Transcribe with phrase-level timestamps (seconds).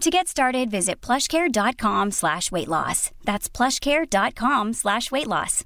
[0.00, 3.10] To get started, visit plushcare.com slash weight loss.
[3.24, 5.64] That's plushcare.com slash weight loss.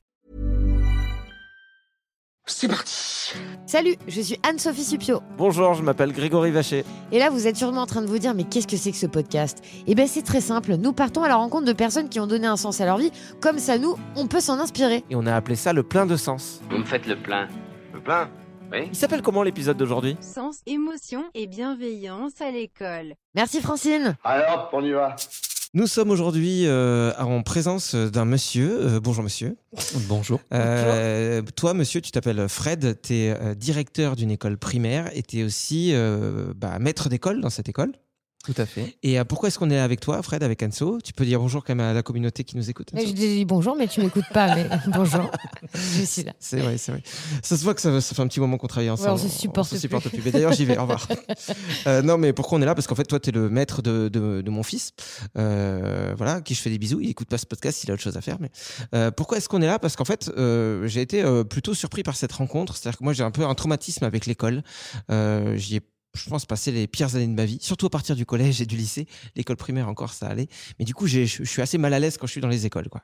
[2.48, 3.34] C'est parti
[3.66, 5.20] Salut, je suis Anne-Sophie Supio.
[5.36, 6.84] Bonjour, je m'appelle Grégory Vacher.
[7.10, 8.96] Et là, vous êtes sûrement en train de vous dire, mais qu'est-ce que c'est que
[8.96, 9.64] ce podcast?
[9.88, 10.76] Eh bien, c'est très simple.
[10.76, 13.10] Nous partons à la rencontre de personnes qui ont donné un sens à leur vie.
[13.40, 15.02] Comme ça, nous, on peut s'en inspirer.
[15.10, 16.60] Et on a appelé ça le plein de sens.
[16.70, 17.48] Vous me faites le plein.
[17.92, 18.28] Le plein?
[18.72, 20.16] Oui Il s'appelle comment l'épisode d'aujourd'hui?
[20.20, 23.14] Sens, émotion et bienveillance à l'école.
[23.34, 24.16] Merci Francine.
[24.24, 25.14] Alors, on y va
[25.74, 28.78] Nous sommes aujourd'hui euh, en présence d'un monsieur.
[28.80, 29.56] Euh, bonjour monsieur.
[30.08, 30.40] Bonjour.
[30.52, 35.44] Euh, toi monsieur, tu t'appelles Fred, tu es directeur d'une école primaire et tu es
[35.44, 37.92] aussi euh, bah, maître d'école dans cette école.
[38.46, 38.96] Tout à fait.
[39.02, 41.00] Et euh, pourquoi est-ce qu'on est avec toi, Fred, avec Anso?
[41.02, 42.90] Tu peux dire bonjour quand même à la communauté qui nous écoute.
[42.94, 44.54] Mais Anso je dis bonjour, mais tu m'écoutes pas.
[44.54, 45.30] Mais bonjour,
[45.74, 46.32] je suis là.
[46.38, 47.02] C'est vrai, c'est vrai.
[47.42, 49.08] Ça se voit que ça, ça fait un petit moment qu'on travaille ensemble.
[49.08, 50.18] Ouais, on se supporte se supporte plus.
[50.18, 50.22] plus.
[50.24, 50.78] Mais d'ailleurs, j'y vais.
[50.78, 51.06] Au revoir.
[51.86, 52.74] Euh, non, mais pourquoi on est là?
[52.74, 54.92] Parce qu'en fait, toi, tu es le maître de, de, de mon fils,
[55.38, 57.00] euh, voilà, à qui je fais des bisous.
[57.00, 58.38] Il écoute pas ce podcast, il a autre chose à faire.
[58.40, 58.50] Mais
[58.94, 59.78] euh, pourquoi est-ce qu'on est là?
[59.78, 62.76] Parce qu'en fait, euh, j'ai été euh, plutôt surpris par cette rencontre.
[62.76, 64.62] C'est-à-dire que moi, j'ai un peu un traumatisme avec l'école.
[65.10, 65.80] Euh, J'y ai
[66.16, 68.66] je pense, passer les pires années de ma vie, surtout à partir du collège et
[68.66, 69.06] du lycée.
[69.36, 70.48] L'école primaire encore, ça allait.
[70.78, 72.88] Mais du coup, je suis assez mal à l'aise quand je suis dans les écoles.
[72.88, 73.02] Quoi.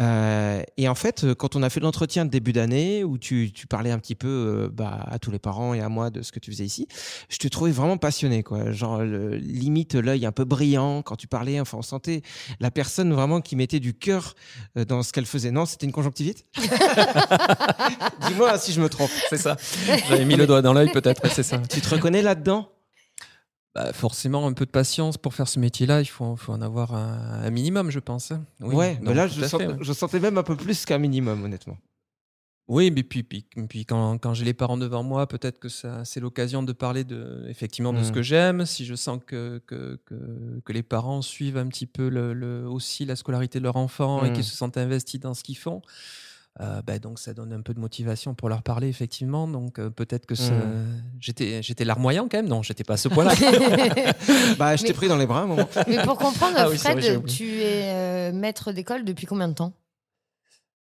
[0.00, 3.66] Euh, et en fait, quand on a fait l'entretien de début d'année, où tu, tu
[3.66, 6.32] parlais un petit peu euh, bah, à tous les parents et à moi de ce
[6.32, 6.86] que tu faisais ici,
[7.28, 8.42] je te trouvais vraiment passionné.
[8.42, 8.72] Quoi.
[8.72, 11.60] Genre, le- limite, l'œil un peu brillant quand tu parlais.
[11.60, 12.22] Enfin, on sentait
[12.60, 14.34] la personne vraiment qui mettait du cœur
[14.78, 15.50] euh, dans ce qu'elle faisait.
[15.50, 16.44] Non, c'était une conjonctivite?
[18.28, 19.10] Dis-moi si je me trompe.
[19.28, 19.56] C'est ça.
[20.08, 21.58] J'avais mis le doigt dans l'œil, peut-être, c'est ça.
[21.58, 22.70] Tu te reconnais là-dedans
[23.74, 26.94] Bah, forcément, un peu de patience pour faire ce métier-là, il faut, faut en avoir
[26.94, 28.32] un, un minimum, je pense.
[28.60, 29.76] Oui, Ouais, mais là, je, à sens- fait, ouais.
[29.80, 31.76] je sentais même un peu plus qu'un minimum, honnêtement.
[32.66, 36.02] Oui, mais puis, puis, puis quand, quand j'ai les parents devant moi, peut-être que ça,
[36.06, 38.14] c'est l'occasion de parler de, effectivement de ce Mm.
[38.14, 38.64] que j'aime.
[38.64, 42.66] Si je sens que, que, que, que les parents suivent un petit peu le, le-
[42.66, 45.82] aussi la scolarité de leur enfant et qu'ils se sentent investis dans ce qu'ils font,
[46.60, 49.48] euh, bah, donc ça donne un peu de motivation pour leur parler, effectivement.
[49.48, 51.02] Donc euh, peut-être que ça- Mm.
[51.20, 52.48] j'étais, j'étais larmoyant quand même.
[52.48, 53.32] Non, j'étais pas à ce point-là.
[54.58, 55.68] Bah, je t'ai pris dans les bras un moment.
[55.88, 59.72] Mais pour comprendre, Ah oui, vrai, tu es euh, maître d'école depuis combien de temps?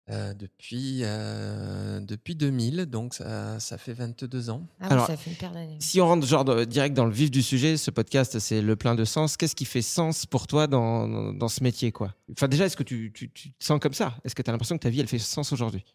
[0.10, 4.68] Euh, depuis, euh, depuis 2000, donc ça, ça fait 22 ans.
[4.82, 5.78] Ah oui, Alors, ça fait une paire d'années.
[5.80, 8.76] Si on rentre genre de- direct dans le vif du sujet, ce podcast, c'est le
[8.76, 9.38] plein de sens.
[9.38, 12.14] Qu'est-ce qui fait sens pour toi dans, dans, dans ce métier quoi?
[12.34, 14.18] Enfin, déjà, est-ce que tu, tu, tu te sens comme ça?
[14.26, 15.86] Est-ce que tu as l'impression que ta vie, elle fait sens aujourd'hui?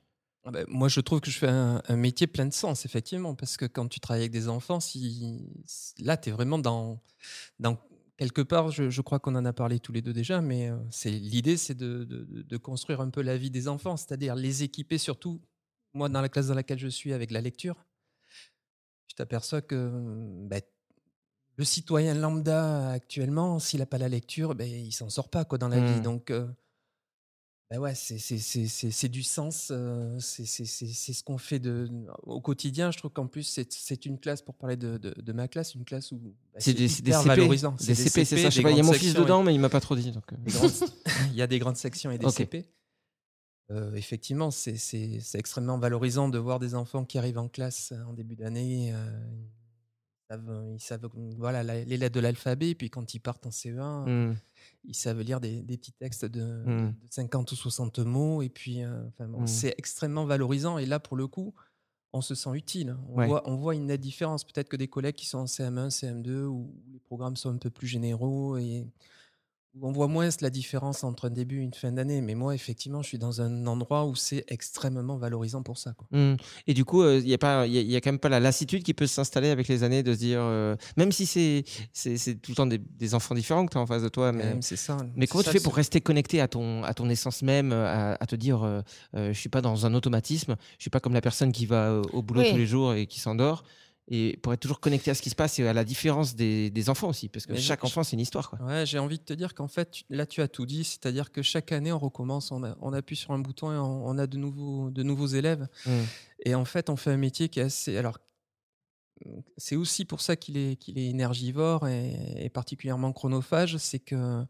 [0.45, 3.35] Ah ben, moi, je trouve que je fais un, un métier plein de sens, effectivement,
[3.35, 6.99] parce que quand tu travailles avec des enfants, si, si- là, tu es vraiment dans,
[7.61, 7.77] dans
[8.19, 10.77] quelque part, je, je crois qu'on en a parlé tous les deux déjà, mais euh,
[10.91, 14.63] c'est l'idée, c'est de, de- de construire un peu la vie des enfants, c'est-à-dire les
[14.65, 15.41] équiper surtout,
[15.95, 17.87] moi, dans la classe dans laquelle je suis, avec la lecture.
[19.07, 19.91] Tu t'aperçois que
[20.47, 20.61] ben,
[21.57, 25.57] le citoyen lambda actuellement, s'il n'a pas la lecture, ben, il s'en sort pas quoi,
[25.59, 26.01] dans la vie.
[26.01, 26.03] Mm.
[26.03, 26.47] Donc, euh,
[27.71, 31.23] ben ouais, c'est- c'est- c'est c'est- c'est du sens, euh, c'est c'est- c'est- c'est ce
[31.23, 31.89] qu'on fait de,
[32.23, 32.91] au quotidien.
[32.91, 35.75] Je trouve qu'en plus, c'est c'est une classe, pour parler de, de- de ma classe,
[35.75, 37.29] une classe où bah, C'est des, c'est des hyper CP.
[37.29, 37.73] valorisant.
[37.73, 38.49] Des CP, c'est ça.
[38.51, 39.97] Je sais des pas, il y a mon fils dedans, mais il m'a pas trop
[39.97, 40.13] dit.
[40.13, 40.37] donc, euh.
[40.47, 40.71] grandes-
[41.33, 42.31] il y a des grandes sections et des.
[42.31, 42.65] CP.
[43.71, 47.93] Euh, effectivement, c'est- c'est c'est extrêmement valorisant de voir des enfants qui arrivent en classe
[48.09, 48.93] en début d'année.
[48.95, 49.21] euh,
[50.31, 52.75] savent, ils savent, voilà, la- les lettres de l'alphabet.
[52.75, 54.37] Puis quand ils partent en CE1, Mm.
[54.85, 56.89] ils savent lire des, des petits textes de, Mm.
[56.91, 58.43] de 50 ou 60 mots.
[58.43, 59.47] Et puis, euh, enfin, bon, Mm.
[59.47, 60.79] c'est extrêmement valorisant.
[60.79, 61.55] Et là, pour le coup,
[62.13, 62.97] on se sent utile.
[63.11, 63.27] On, Ouais.
[63.27, 64.45] voit, on voit une nette différence.
[64.45, 67.71] Peut-être que des collègues qui sont en CM1, CM2, où les programmes sont un peu
[67.71, 68.87] plus généraux et
[69.81, 72.21] on voit moins la différence entre un début et une fin d'année.
[72.21, 75.93] Mais moi, effectivement, je suis dans un endroit où c'est extrêmement valorisant pour ça.
[75.93, 76.07] Quoi.
[76.11, 76.37] Mm.
[76.67, 78.41] Et du coup, il n'y a, pas- y a, y a quand même pas la
[78.41, 82.17] lassitude qui peut s'installer avec les années de se dire, euh, même si c'est c'est
[82.17, 84.33] c'est tout le temps des, des enfants différents que tu as en face de toi,
[84.33, 84.97] mais, Même, c'est ça.
[85.15, 87.43] mais C'est comment tu ça, fais c'est- pour rester connecté à ton, à ton essence
[87.43, 88.81] même, à, à te dire, euh,
[89.15, 91.91] euh, je suis pas dans un automatisme, je suis pas comme la personne qui va
[91.91, 92.51] euh, au boulot Oui.
[92.51, 93.63] tous les jours et qui s'endort,
[94.11, 96.71] et pour être toujours connecté à ce qui se passe et à la différence des,
[96.71, 98.49] des enfants aussi, parce que Mais chaque enfant, c'est une histoire.
[98.49, 98.59] Quoi.
[98.65, 100.83] Ouais, j'ai envie de te dire qu'en fait, là, tu as tout dit.
[100.85, 104.07] C'est-à-dire que chaque année, on recommence, on, a- on appuie sur un bouton et on,
[104.07, 105.69] on a de nouveaux, de nouveaux élèves.
[105.85, 105.91] Mm.
[106.47, 107.97] Et en fait, on fait un métier qui est assez.
[107.99, 108.19] Alors,
[109.57, 112.15] c'est aussi pour ça qu'il est, qu'il est énergivore et,
[112.45, 113.77] et particulièrement chronophage.
[113.79, 114.45] C'est que.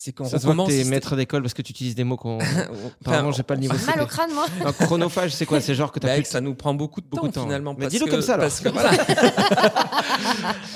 [0.00, 0.68] C'est qu'on Ça se voit que recommence.
[0.68, 2.38] t'es systé- maître d'école parce que tu utilises des mots qu'on.
[3.00, 4.46] Apparemment, j'ai pas le niveau J'ai mal au crâne, moi.
[4.64, 7.00] Un chronophage, c'est quoi C'est genre que tu bah, as que ça nous prend beaucoup
[7.00, 7.74] de Beaucoup temps, de temps, finalement.
[7.76, 8.44] Mais dis-le comme ça, alors.
[8.46, 8.92] Parce que voilà.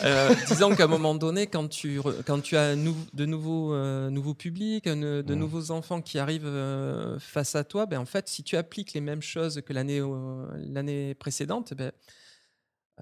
[0.05, 3.73] Euh, disons qu'à un moment donné, quand tu, re- quand tu as nou- de nouveaux,
[3.75, 8.07] euh, nouveaux publics, un- de nouveaux enfants qui arrivent euh, face à toi, ben, en
[8.07, 11.93] fait, si tu appliques les mêmes choses que l'année euh, l'année précédente, ben,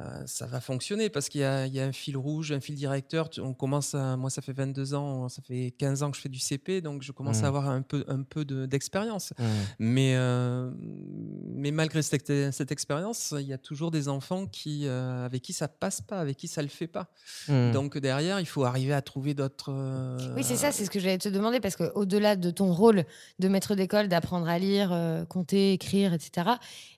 [0.00, 2.60] euh, ça va fonctionner parce qu'il y, a il y a un fil rouge, un
[2.60, 3.28] fil directeur.
[3.38, 6.28] On commence à, moi, ça fait 22 ans, ça fait 15 ans que je fais
[6.28, 7.44] du CP, donc je commence Mm.
[7.44, 9.32] à avoir un peu, un peu de- d'expérience.
[9.38, 9.44] Mm.
[9.78, 15.24] Mais, euh, mais malgré cette, cette expérience, il y a toujours des enfants qui, euh,
[15.26, 17.08] avec qui ça passe pas, avec qui ça le fait pas.
[17.48, 17.72] Mm.
[17.72, 19.70] Donc derrière, il faut arriver à trouver d'autres.
[19.70, 23.04] euh, Oui, c'est ça, c'est ce que j'allais te demander, parce qu'au-delà de ton rôle
[23.38, 26.30] de maître d'école, d'apprendre à lire, euh, compter, écrire, etc.,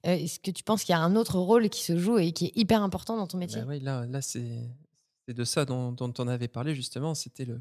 [0.06, 2.32] euh, est-ce que tu penses qu'il y a un autre rôle qui se joue et
[2.32, 4.70] qui est hyper important dans ton métier Bah oui, là, là c'est
[5.28, 7.14] de ça dont, dont on avait parlé justement.
[7.14, 7.60] C'était le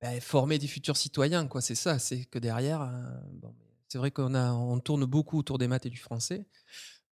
[0.00, 1.60] bah, former des futurs citoyens, quoi.
[1.60, 1.98] C'est ça.
[1.98, 3.54] C'est que derrière, euh, bon,
[3.88, 6.46] c'est vrai qu'on a, on tourne beaucoup autour des maths et du français.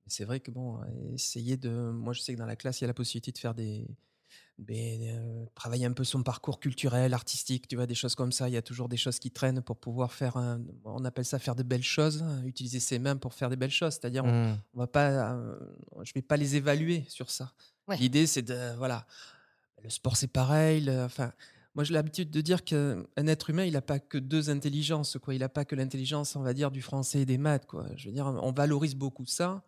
[0.06, 0.81] C'est vrai que bon,
[1.14, 3.38] essayer de, moi je sais que dans la classe, il y a la possibilité de
[3.38, 3.86] faire des,
[4.58, 8.48] des, euh, travailler un peu son parcours culturel, artistique, tu vois, des choses comme ça.
[8.48, 11.38] Il y a toujours des choses qui traînent pour pouvoir faire, un, on appelle ça
[11.40, 13.94] faire de belles choses, hein, utiliser ses mains pour faire des belles choses.
[13.94, 14.58] C'est-à-dire, on, Mm.
[14.74, 15.58] on va pas, euh,
[16.04, 17.52] je vais pas les évaluer sur ça.
[17.88, 17.96] Ouais.
[17.96, 19.06] L'idée, c'est de, voilà,
[19.82, 20.82] le sport, c'est pareil.
[20.82, 21.32] le- enfin,
[21.74, 25.34] moi, j'ai l'habitude de dire qu'un être humain, il n'a pas que deux intelligences, quoi.
[25.34, 27.86] Il n'a pas que l'intelligence, on va dire, du français et des maths, quoi.
[27.96, 29.64] Je veux dire, on valorise beaucoup ça,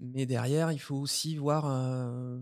[0.00, 1.64] mais derrière, il faut aussi voir.
[1.66, 2.38] euh,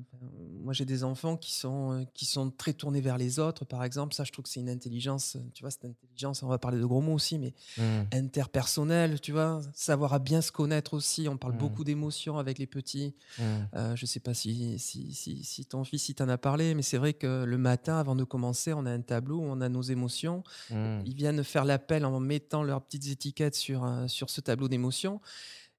[0.62, 3.85] moi, j'ai des enfants qui sont euh, qui sont très tournés vers les autres, par
[3.85, 4.14] exemple.
[4.14, 5.37] Ça, je trouve que c'est une intelligence.
[5.55, 6.43] Tu vois, cette intelligence.
[6.43, 8.03] On va parler de gros mots aussi, mais Mm.
[8.12, 11.29] interpersonnel, tu vois, savoir à bien se connaître aussi.
[11.29, 11.59] On parle Mm.
[11.59, 13.14] beaucoup d'émotions avec les petits.
[13.38, 13.43] Mm.
[13.75, 16.82] Euh, je sais pas si, si, si, si ton fils il t'en a parlé, mais
[16.82, 19.69] c'est vrai que le matin, avant de commencer, on a un tableau où on a
[19.69, 20.43] nos émotions.
[20.70, 21.00] Mm.
[21.06, 25.20] Ils viennent faire l'appel en mettant leurs petites étiquettes sur, euh, sur ce tableau d'émotions.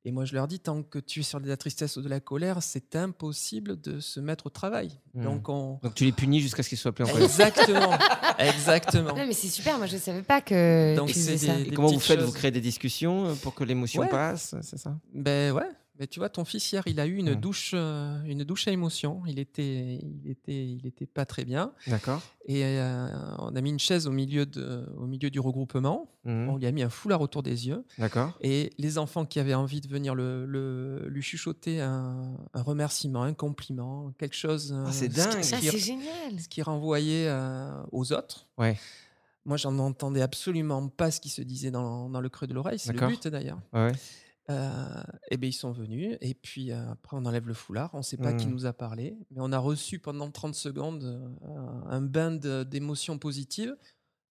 [0.05, 2.09] Et moi, je leur dis, tant que tu es sur de la tristesse ou de
[2.09, 4.91] la colère, c'est impossible de se mettre au travail.
[5.13, 5.23] Mm.
[5.23, 5.79] Donc, on...
[5.81, 7.23] Donc tu les punis jusqu'à ce qu'ils soient plus en colère.
[7.23, 7.93] Exactement,
[8.37, 9.15] exactement.
[9.15, 11.55] Non, mais c'est super, moi je savais pas que Donc, tu c'est faisais ça.
[11.55, 12.19] des- Et comment vous faites?
[12.21, 14.09] Vous créez des discussions euh, pour que l'émotion Ouais.
[14.09, 14.93] passe, c'est ça?
[15.13, 15.69] Ben ouais.
[15.99, 18.71] Mais tu vois, ton fils hier, il a eu une douche, euh, une douche à
[18.71, 19.21] émotions.
[19.27, 21.71] Il était, il était, il était pas très bien.
[21.85, 22.19] D'accord.
[22.47, 23.07] Et euh,
[23.37, 26.09] on a mis une chaise au milieu de, au milieu du regroupement.
[26.25, 26.49] Mm.
[26.49, 27.85] On lui a mis un foulard autour des yeux.
[27.99, 28.35] D'accord.
[28.41, 33.21] Et les enfants qui avaient envie de venir le, le- lui chuchoter un, un remerciement,
[33.21, 34.75] un compliment, quelque chose.
[34.87, 35.43] Ah, c'est euh, dingue.
[35.43, 36.39] ce Ça, c'est génial.
[36.39, 38.47] ce qui renvoyait euh, aux autres.
[38.57, 38.79] Ouais.
[39.45, 42.79] Moi, j'en entendais absolument pas ce qui se disait dans, dans le creux de l'oreille.
[42.79, 43.59] C'est le but d'ailleurs.
[43.73, 43.91] Ouais,
[44.49, 46.17] et bien, ils sont venus.
[46.21, 47.89] Et puis euh, après, on enlève le foulard.
[47.93, 48.51] On ne sait pas qui Mm.
[48.51, 49.15] nous a parlé.
[49.31, 52.31] Mais on a reçu pendant 30 secondes euh, un bain
[52.65, 53.75] d'émotions positives.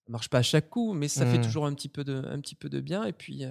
[0.06, 1.42] Ça marche pas à chaque coup, mais ça fait Mm.
[1.42, 3.04] toujours un petit peu de, un petit peu de bien.
[3.04, 3.48] Et puis, et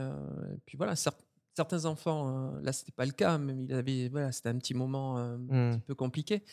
[0.66, 1.14] puis voilà, cer-
[1.56, 5.18] certains enfants, là, c'était pas le cas, mais il avait, voilà, c'était un petit moment
[5.18, 5.38] un
[5.72, 6.44] petit peu compliqué.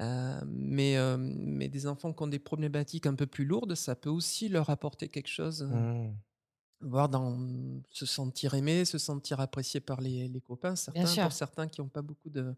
[0.00, 3.94] Euh, mais, euh, mais des enfants qui ont des problématiques un peu plus lourdes, ça
[3.94, 5.68] peut aussi leur apporter quelque chose.
[6.80, 7.38] Voir dans
[7.90, 10.76] se sentir aimé, se sentir apprécié par les, les copains.
[10.76, 12.54] Certains, pour certains qui n'ont pas beaucoup de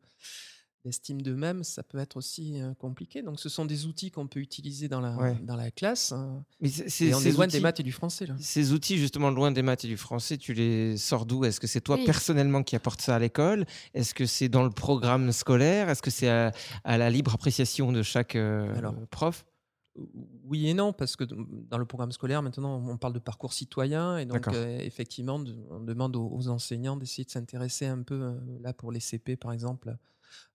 [0.85, 3.23] d'estime d'eux-mêmes, ça peut être aussi compliqué.
[3.23, 5.37] Donc, ce sont des outils qu'on peut utiliser dans la, Ouais.
[5.45, 6.11] dans la classe.
[6.11, 6.45] hein.
[6.61, 8.26] Mais c'est- c'est- Et on ces est loin des maths et du français.
[8.26, 8.35] Là.
[8.41, 11.45] Ces outils, justement, loin des maths et du français, tu les sors d'où?
[11.45, 12.05] Est-ce que c'est toi Oui.
[12.05, 13.64] personnellement qui apportes ça à l'école?
[13.95, 15.88] Est-ce que c'est dans le programme scolaire?
[15.88, 16.50] Est-ce que c'est à,
[16.83, 19.45] à la libre appréciation de chaque euh, Alors, prof?
[19.94, 24.16] Oui et non, parce que dans le programme scolaire, maintenant, on parle de parcours citoyen.
[24.18, 28.58] Et donc, euh, effectivement, on demande aux, aux enseignants d'essayer de s'intéresser un peu, euh,
[28.61, 29.94] là, pour les CP, par exemple,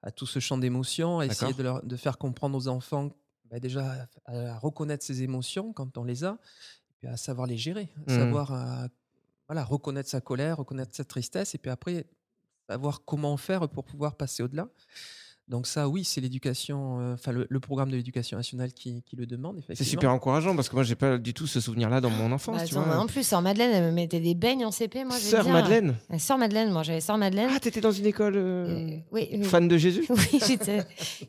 [0.03, 3.12] à tout ce champ d'émotions, essayer de, leur- de faire comprendre aux enfants
[3.51, 6.39] bah, déjà à, à reconnaître ces émotions quand on les a,
[6.91, 8.17] et puis à savoir les gérer, à Mhm.
[8.17, 8.88] savoir euh,
[9.50, 12.08] voilà, reconnaître sa colère, reconnaître sa tristesse, et puis après
[12.70, 14.70] savoir comment faire pour pouvoir passer au-delà.
[15.48, 19.16] Donc ça, oui, c'est l'éducation, euh, enfin le, le programme de l'éducation nationale qui, qui
[19.16, 19.63] le demande.
[19.74, 22.58] C'est super encourageant parce que moi, j'ai pas du tout ce souvenir-là dans mon enfance.
[22.58, 22.96] Bah, tu attends, vois.
[22.96, 25.06] moi, en plus, Sœur Madeleine, elle me mettait des beignes en CP.
[25.06, 25.54] Moi, Sœur dire.
[25.54, 25.96] Madeleine.
[26.12, 27.50] Euh, Sœur Madeleine, moi, j'avais Sœur Madeleine.
[27.56, 29.44] Ah, t'étais dans une école euh, Euh, oui, oui.
[29.46, 30.84] fan de Jésus Oui, j'étais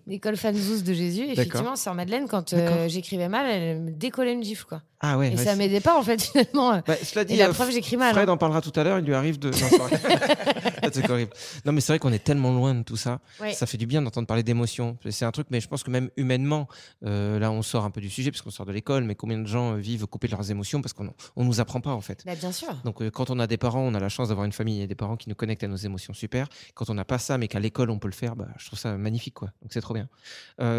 [0.08, 1.22] l'école fanzous de Jésus.
[1.28, 4.82] Effectivement, Sœur Madeleine, quand euh, j'écrivais mal, elle me décollait une gifle, quoi.
[5.00, 5.32] Ah ouais.
[5.32, 6.82] Et ouais, ça m'aidait pas, en fait, finalement.
[6.86, 8.12] Bah, cela dit, Et la euh, preuve, j'écris mal.
[8.14, 8.32] Fred hein.
[8.32, 9.50] en parlera tout à l'heure, il lui arrive de.
[9.50, 11.30] Non, c'est horrible.
[11.64, 13.20] Non, mais c'est vrai qu'on est tellement loin de tout ça.
[13.40, 13.52] Ouais.
[13.52, 14.96] Ça fait du bien d'entendre parler d'émotions.
[15.10, 16.68] C'est un truc, mais je pense que même humainement,
[17.04, 19.46] euh, là, on sort un peu du sujet puisqu'on sort de l'école, mais combien de
[19.46, 22.22] gens euh, vivent coupés de leurs émotions parce qu'on on nous apprend pas en fait.
[22.26, 22.74] Bah, bien sûr.
[22.84, 24.86] Donc, euh, quand on a des parents, on a la chance d'avoir une famille et
[24.86, 26.48] des parents qui nous connectent à nos émotions, super.
[26.74, 28.78] Quand on n'a pas ça, mais qu'à l'école, on peut le faire, bah, je trouve
[28.78, 29.50] ça magnifique, quoi.
[29.62, 30.08] Donc, c'est trop bien.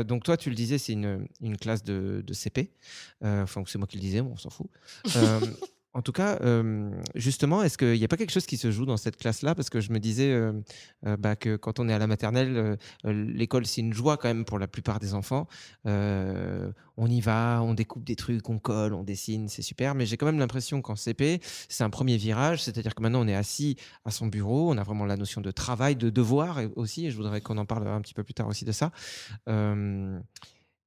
[0.04, 2.72] Donc, toi, tu le disais, c'est une, une classe de, de CP.
[3.24, 4.68] Enfin, c'est moi qui le disais, bon, on s'en fout.
[5.16, 5.40] Euh,
[5.96, 8.86] En tout cas, euh, justement, est-ce qu'il n'y a pas quelque chose qui se joue
[8.86, 9.56] dans cette classe-là?
[9.56, 10.54] Parce que je me disais euh,
[11.18, 14.60] bah, que quand on est à la maternelle, l'école, c'est une joie quand même pour
[14.60, 15.48] la plupart des enfants.
[15.86, 19.96] On y va, on découpe des trucs, on colle, on dessine, c'est super.
[19.96, 22.62] Mais j'ai quand même l'impression qu'en CP, c'est un premier virage.
[22.62, 23.76] C'est-à-dire que maintenant, on est assis
[24.06, 27.08] à son bureau, on a vraiment la notion de travail, de devoir aussi.
[27.08, 28.92] Et je voudrais qu'on en parle un petit peu plus tard aussi de ça.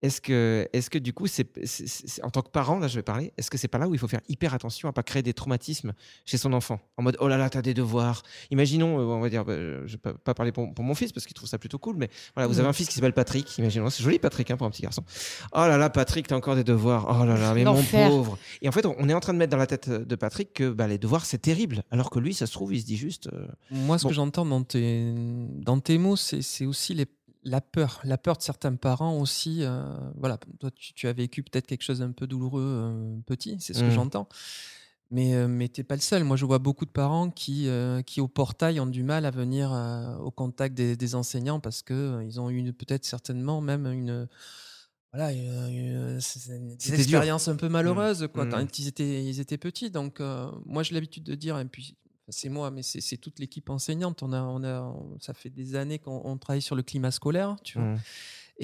[0.02, 1.46] Est-ce que, est-ce que du coup, c'est,
[2.24, 3.98] en tant que parent, là je vais parler, est-ce que c'est pas là où il
[3.98, 5.92] faut faire hyper attention à pas créer des traumatismes
[6.26, 6.80] chez son enfant?
[6.96, 8.22] En mode, oh là là, t'as des devoirs.
[8.50, 11.12] Imaginons, euh, on va dire, bah, je vais pas, pas parler pour, pour mon fils
[11.12, 13.56] parce qu'il trouve ça plutôt cool, mais voilà, vous avez un fils qui s'appelle Patrick,
[13.58, 15.04] imaginons, c'est joli Patrick hein, pour un petit garçon.
[15.52, 17.06] Oh là là, Patrick, t'as encore des devoirs.
[17.20, 18.38] Oh là là, mais mon pauvre.
[18.60, 20.70] Et en fait, on est en train de mettre dans la tête de Patrick que
[20.70, 21.82] bah, les devoirs, c'est terrible.
[21.92, 23.28] Alors que lui, ça se trouve, il se dit juste.
[23.32, 24.08] euh, Moi, ce Bon.
[24.08, 25.12] que j'entends dans tes,
[25.60, 27.06] dans tes mots, c'est aussi les-
[27.44, 28.00] la peur.
[28.04, 29.58] La peur de certains parents aussi.
[29.62, 29.84] euh,
[30.16, 33.74] voilà, toi, tu, tu as vécu peut-être quelque chose d'un peu douloureux euh, petit, c'est
[33.74, 33.90] ce que Mm.
[33.90, 34.28] j'entends.
[35.10, 36.24] Mais, euh, mais t'es pas le seul.
[36.24, 39.30] Moi, je vois beaucoup de parents qui, euh, qui au portail, ont du mal à
[39.30, 39.70] venir
[40.22, 44.26] au contact des, des enseignants parce que euh, ils ont eu peut-être certainement même une.
[45.12, 46.18] Voilà, une-
[46.96, 47.20] des dur.
[47.48, 48.50] un peu malheureuses quoi, Mm.
[48.50, 49.90] quand ils étaient, ils étaient petits.
[49.90, 50.20] Donc,
[50.64, 51.96] moi, j'ai l'habitude de dire, et puis
[52.28, 54.22] c'est moi, mais c'est toute l'équipe enseignante.
[54.22, 57.56] On a, on a, ça fait des années qu'on on travaille sur le climat scolaire,
[57.62, 57.88] tu vois.
[57.88, 58.00] mm.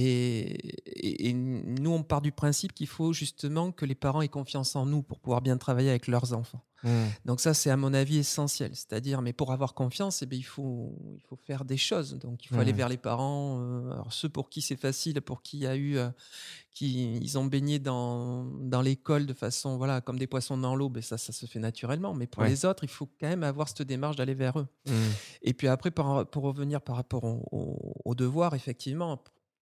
[0.00, 4.86] Et, nous, on part du principe qu'il faut justement que les parents aient confiance en
[4.86, 6.62] nous pour pouvoir bien travailler avec leurs enfants.
[6.84, 6.88] Mm.
[7.24, 8.70] Donc ça, c'est à mon avis essentiel.
[8.74, 12.16] C'est-à-dire, mais pour avoir confiance, eh bien, il, faut, il faut faire des choses.
[12.18, 12.78] Donc il faut aller Mhm.
[12.78, 13.58] vers les parents.
[13.60, 16.08] euh, alors ceux pour qui c'est facile, pour qui il y a eu, euh,
[16.70, 20.88] qui ils ont baigné dans, dans l'école de façon, voilà, comme des poissons dans l'eau,
[20.88, 22.14] ben ça, ça se fait naturellement.
[22.14, 22.48] Mais pour Ouais.
[22.50, 24.68] les autres, il faut quand même avoir cette démarche d'aller vers eux.
[24.86, 24.92] Mm.
[25.42, 29.20] Et puis après, par- pour revenir par rapport au- au- aux devoirs, effectivement,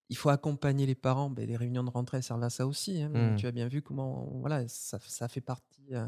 [0.09, 1.31] il faut accompagner les parents.
[1.31, 3.03] Ben, les réunions de rentrée servent à ça aussi.
[3.03, 3.09] hein.
[3.33, 3.37] Mm.
[3.37, 6.07] Tu as bien vu comment voilà, ça, ça fait partie euh,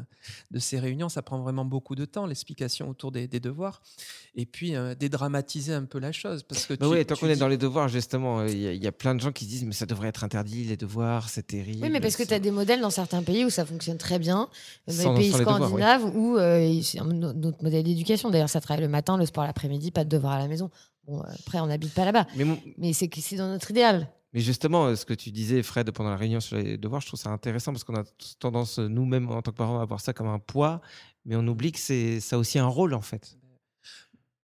[0.51, 1.09] de ces réunions.
[1.09, 3.81] Ça prend vraiment beaucoup de temps, l'explication autour des, des devoirs.
[4.35, 6.43] Et puis, euh, dédramatiser un peu la chose.
[6.43, 8.67] Parce que Bah tu- oui, tant qu'on est dans les devoirs, justement, euh, il y,
[8.67, 10.63] a- il y a plein de gens qui se disent mais ça devrait être interdit,
[10.65, 11.79] les devoirs, c'est terrible.
[11.83, 14.19] Oui, mais parce que tu as des modèles dans certains pays où ça fonctionne très
[14.19, 14.49] bien,
[14.87, 15.67] dans Sans- les pays devoirs, oui.
[15.67, 18.29] scandinaves où euh, c'est un autre modèle d'éducation.
[18.29, 20.69] D'ailleurs, ça travaille le matin, le sport l'après-midi, pas de devoirs à la maison.
[21.07, 22.27] Bon, après, on n'habite pas là-bas.
[22.35, 24.09] Mais, mon- Mais c'est que c'est dans notre idéal.
[24.33, 27.07] mais justement, euh, ce que tu disais, Fred, pendant la réunion sur les devoirs, je
[27.07, 28.03] trouve ça intéressant parce qu'on a
[28.39, 30.81] tendance, euh, nous-mêmes, en tant que parents, à voir ça comme un poids,
[31.25, 33.37] mais on oublie que c'est ça a aussi un rôle, en fait.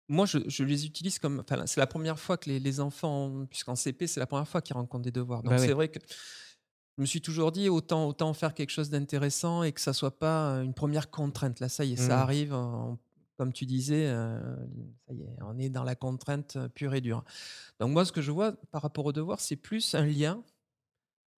[0.07, 1.39] Moi, je, je les utilise comme.
[1.39, 4.61] Enfin, c'est la première fois que les, les enfants, puisqu'en CP, c'est la première fois
[4.61, 5.41] qu'ils rencontrent des devoirs.
[5.41, 5.73] Donc, Bah c'est oui.
[5.73, 5.99] vrai que
[6.97, 10.19] je me suis toujours dit autant, autant faire quelque chose d'intéressant et que ça soit
[10.19, 11.61] pas une première contrainte.
[11.61, 12.53] Là, ça y est, ça arrive.
[12.53, 12.99] en-
[13.41, 14.39] comme tu disais, euh,
[15.07, 17.23] ça y est, on est dans la contrainte pure et dure.
[17.79, 20.43] Donc, moi, ce que je vois par rapport aux devoirs, c'est plus un lien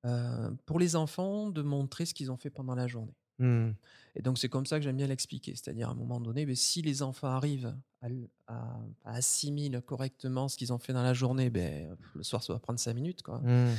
[0.06, 3.16] euh, pour les enfants de montrer ce qu'ils ont fait pendant la journée.
[3.40, 3.70] Mm.
[4.16, 5.56] Et donc, c'est comme ça que j'aime bien l'expliquer.
[5.56, 9.82] C'est-à-dire, à un moment donné, mais si les enfants arrivent à, l- à- à assimiler
[9.82, 12.96] correctement ce qu'ils ont fait dans la journée, ben, le soir, ça va prendre cinq
[12.96, 13.22] minutes.
[13.22, 13.40] Quoi.
[13.40, 13.78] Mm.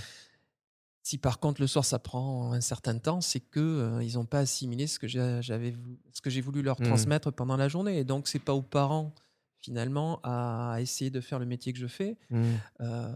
[1.07, 4.25] Si par contre, le soir, ça prend un certain temps, c'est que euh, ils n'ont
[4.25, 5.77] pas assimilé ce que j'ai j'avais
[6.15, 6.87] ce que j'ai voulu leur Mhm.
[6.87, 7.99] transmettre pendant la journée.
[7.99, 9.13] Et donc, c'est pas aux parents,
[9.61, 12.17] finalement, à essayer de faire le métier que je fais.
[12.31, 12.55] Mm.
[12.81, 13.13] Euh,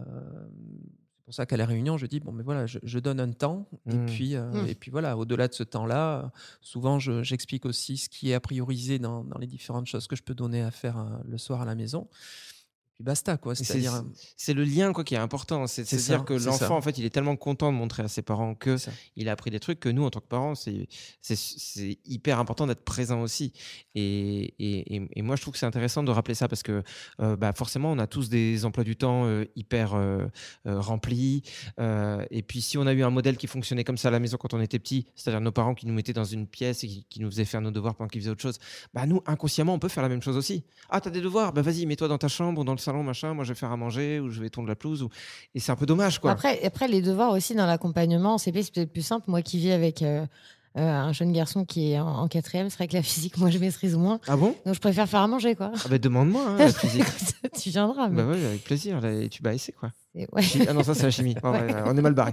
[1.16, 3.32] c'est pour ça qu'à la réunion, je dis bon, mais voilà, je, je donne un
[3.32, 4.04] temps et Mm.
[4.06, 6.30] puis euh, et puis voilà, au-delà de ce temps-là,
[6.60, 10.16] souvent je- j'explique aussi ce qui est à prioriser dans, dans les différentes choses que
[10.16, 12.06] je peux donner à faire euh, le soir à la maison.
[12.98, 13.54] Puis basta quoi.
[13.54, 14.02] C'est- C'est-à-dire, euh,
[14.36, 15.66] C'est le lien quoi qui est important.
[15.66, 17.76] C'est de C'est se dire ça, que l'enfant, en fait, il est tellement content de
[17.78, 18.76] montrer à ses parents que
[19.16, 20.88] il a appris des trucs que nous, en tant que parents, c'est
[21.20, 23.52] c'est- hyper important d'être présent aussi.
[23.94, 26.82] Et, et, et- moi, je trouve que c'est intéressant de rappeler ça parce que
[27.20, 30.26] euh, bah, forcément, on a tous des emplois du temps euh, hyper euh,
[30.66, 31.42] remplis.
[32.30, 34.36] Et puis, si on a eu un modèle qui fonctionnait comme ça à la maison
[34.36, 37.04] quand on était petit, c'est-à-dire nos parents qui nous mettaient dans une pièce et qui,
[37.08, 38.58] qui nous faisaient faire nos devoirs pendant qu'ils faisaient autre chose,
[38.94, 40.64] bah nous, inconsciemment, on peut faire la même chose aussi.
[40.90, 41.52] Ah, t'as des devoirs?
[41.52, 43.34] Bah vas-y, mets-toi dans ta chambre dans le salon, machin.
[43.34, 45.02] Moi, je vais faire à manger ou je vais tondre la pelouse.
[45.02, 45.10] Ou...
[45.54, 46.30] Et c'est un peu dommage, quoi.
[46.30, 49.24] Après, après, les devoirs aussi dans l'accompagnement en CP, c'est peut-être plus simple.
[49.28, 50.24] Moi qui vis avec euh,
[50.76, 53.50] euh, un jeune garçon qui est en, en quatrième, c'est vrai que la physique, moi,
[53.50, 54.20] je maîtrise moins.
[54.26, 54.54] Ah bon?
[54.64, 55.70] Donc, je préfère faire à manger, quoi.
[55.74, 57.04] Ah bah demande-moi, hein, la physique.
[57.60, 58.08] tu viendras.
[58.08, 59.00] mais Bah ouais, avec plaisir.
[59.00, 59.90] Là, et tu vas essayer quoi?
[60.14, 60.26] Ouais.
[60.68, 61.34] Ah non, ça c'est la chimie.
[61.44, 62.32] Ouais, ouais, on est mal barré.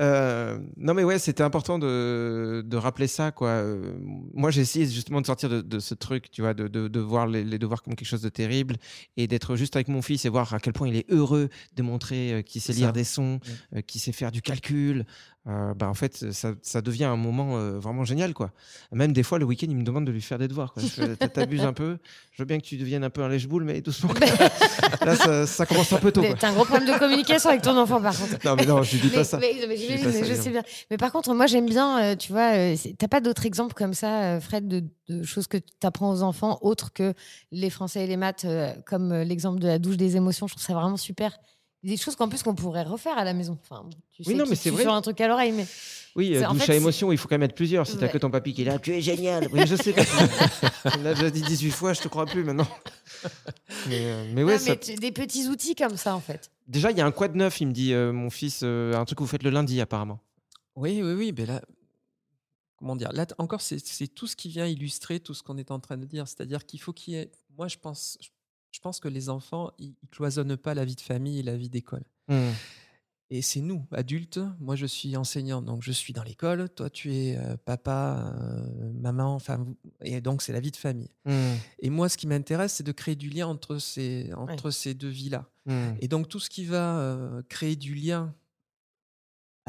[0.00, 3.48] Euh, non mais ouais, c'était important de, de rappeler ça quoi.
[3.48, 3.92] Euh,
[4.34, 7.00] moi j'ai essayé justement de sortir de, de ce truc, tu vois, de, de, de
[7.00, 8.76] voir les, les devoirs comme quelque chose de terrible
[9.16, 11.82] et d'être juste avec mon fils et voir à quel point il est heureux de
[11.82, 12.92] montrer euh, qu'il sait lire ça.
[12.92, 13.40] des sons,
[13.74, 15.04] euh, qu'il sait faire du calcul.
[15.46, 18.50] Euh, bah en fait ça, ça devient un moment euh, vraiment génial quoi.
[18.92, 20.72] Même des fois le week-end il me demande de lui faire des devoirs.
[20.74, 20.82] quoi.
[21.28, 21.96] T'abuses un peu.
[22.32, 24.12] Je veux bien que tu deviennes un peu un lèche-boule mais doucement.
[25.06, 26.22] Là ça, ça commence un peu tôt.
[26.38, 28.36] T'as un gros problème de communication avec ton enfant, par contre.
[28.44, 29.38] Non mais non, je dis Mais- pas ça.
[29.38, 30.62] mais- mais Je j'imagine, dis pas ça, je sais bien.
[30.90, 33.94] Mais par contre, moi, j'aime bien, euh, tu vois, euh, t'as pas d'autres exemples comme
[33.94, 37.14] ça, euh, Fred, de, de choses que tu apprends aux enfants, autres que
[37.52, 38.46] les français et les maths,
[38.86, 40.46] comme l'exemple de la douche des émotions.
[40.46, 41.38] Je trouve ça vraiment super.
[41.84, 43.56] Des choses qu'en plus qu'on pourrait refaire à la maison.
[43.62, 44.82] Enfin, tu Oui, sais non, qui mais c'est vrai.
[44.82, 45.64] sur un truc à l'oreille, mais
[46.16, 47.86] Oui, euh, douche fait, à émotion, il faut quand même être plusieurs.
[47.86, 48.12] Si t'as Ouais.
[48.12, 49.48] que ton papy qui est là, tu es génial.
[49.52, 49.92] Oui, je sais.
[49.94, 52.66] me l'as déjà dit 18 fois, je te crois plus maintenant.
[53.88, 56.50] mais, euh, mais ouais, Non, ça- tu- des petits outils comme ça, en fait.
[56.66, 59.04] déjà, il y a un quad neuf, il me dit, euh, mon fils, euh, un
[59.04, 60.18] truc que vous faites le lundi apparemment.
[60.74, 61.62] Oui, oui, oui, mais là,
[62.76, 65.70] comment dire, là encore, c'est c'est tout ce qui vient illustrer tout ce qu'on est
[65.70, 66.26] en train de dire.
[66.26, 67.30] C'est-à-dire qu'il faut qu'il y ait.
[67.56, 68.28] Moi, je pense, je,
[68.70, 71.56] je pense que les enfants, ils, ils cloisonnent pas la vie de famille et la
[71.56, 72.04] vie d'école.
[72.28, 72.50] Hmm.
[73.30, 74.40] Et c'est nous, adultes.
[74.58, 76.70] Moi, je suis enseignant, donc je suis dans l'école.
[76.70, 79.66] Toi, tu es euh, papa, euh, maman, enfin,
[80.00, 81.10] et donc c'est la vie de famille.
[81.26, 81.56] Hmm.
[81.80, 85.08] Et moi, ce qui m'intéresse, c'est de créer du lien entre ces, entre ces deux
[85.08, 85.46] vies-là.
[85.66, 85.90] Hmm.
[86.00, 88.34] Et donc, tout ce qui va euh, créer du lien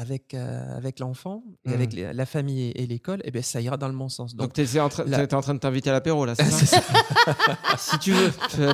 [0.00, 3.60] avec, euh, avec l'enfant, et avec les- la famille et, et l'école, eh ben, ça
[3.60, 4.34] ira dans le bon sens.
[4.34, 6.44] Donc, Donc, t'es en, train- la- t'es en train de t'inviter à l'apéro là, c'est
[6.44, 6.82] ça, c'est ça.
[7.78, 8.30] Si tu veux,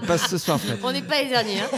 [0.07, 0.79] passe ce soir, Fred.
[0.85, 1.61] On n'est pas les derniers.
[1.61, 1.69] Hein.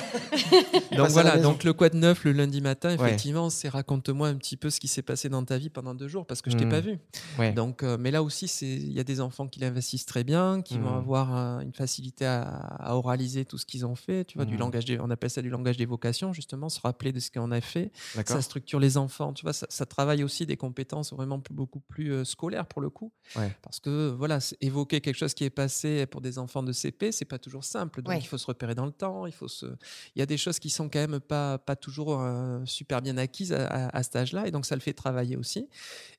[0.97, 2.95] donc voilà, donc le quad neuf le lundi matin, Ouais.
[3.09, 6.09] effectivement, c'est raconte-moi un petit peu ce qui s'est passé dans ta vie pendant deux
[6.09, 6.71] jours parce que je t'ai Mhm.
[6.71, 6.99] pas vu.
[7.39, 7.53] Ouais.
[7.53, 10.61] Donc, euh, mais là aussi, c'est il y a des enfants qui l'investissent très bien,
[10.63, 10.99] qui vont Mhm.
[10.99, 14.25] avoir une facilité à, à oraliser tout ce qu'ils ont fait.
[14.25, 17.21] Tu vois, du langage, des- on appelle ça du langage d'évocation, justement, se rappeler de
[17.21, 17.91] ce qu'on a fait.
[18.15, 18.37] D'accord.
[18.37, 19.33] Ça structure les enfants.
[19.39, 22.81] Tu vois, ça, ça travaille aussi des compétences vraiment plus- beaucoup plus euh, scolaires pour
[22.83, 23.13] le coup.
[23.37, 23.55] Ouais.
[23.63, 27.25] Parce que voilà, évoquer quelque chose qui est passé pour des enfants de CP, c'est
[27.25, 28.03] pas toujours simple.
[28.03, 28.19] Donc Ouais.
[28.19, 29.27] il faut se repérer dans le temps.
[29.27, 29.67] Il faut se.
[30.17, 33.17] Il y a des choses qui sont quand même pas pas toujours euh, super bien
[33.17, 35.69] acquises à, à- à cet âge-là, et donc ça le fait travailler aussi.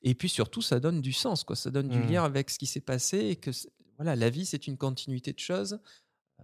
[0.02, 1.56] Et puis surtout, ça donne du sens, quoi.
[1.56, 2.10] Ça donne du Mhm.
[2.10, 3.50] lien avec ce qui s'est passé et que
[3.98, 5.78] voilà, la vie c'est une continuité de choses.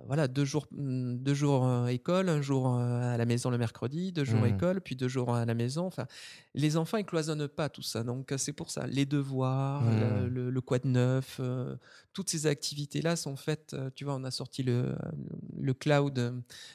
[0.06, 3.58] Voilà, deux jours, hum, deux jours euh, école, un jour euh, à la maison le
[3.58, 4.54] mercredi, deux jours Mhm.
[4.54, 5.86] école, puis deux jours à la maison.
[5.86, 6.06] Enfin,
[6.54, 8.02] les enfants, ils cloisonnent pas tout ça.
[8.04, 8.86] Donc, euh, c'est pour ça.
[8.86, 10.26] Les devoirs, le, Mhm.
[10.28, 11.74] le, le quad neuf, euh,
[12.12, 13.74] toutes ces activités-là sont faites.
[13.74, 14.94] euh, tu vois, on a sorti le,
[15.58, 16.34] le cloud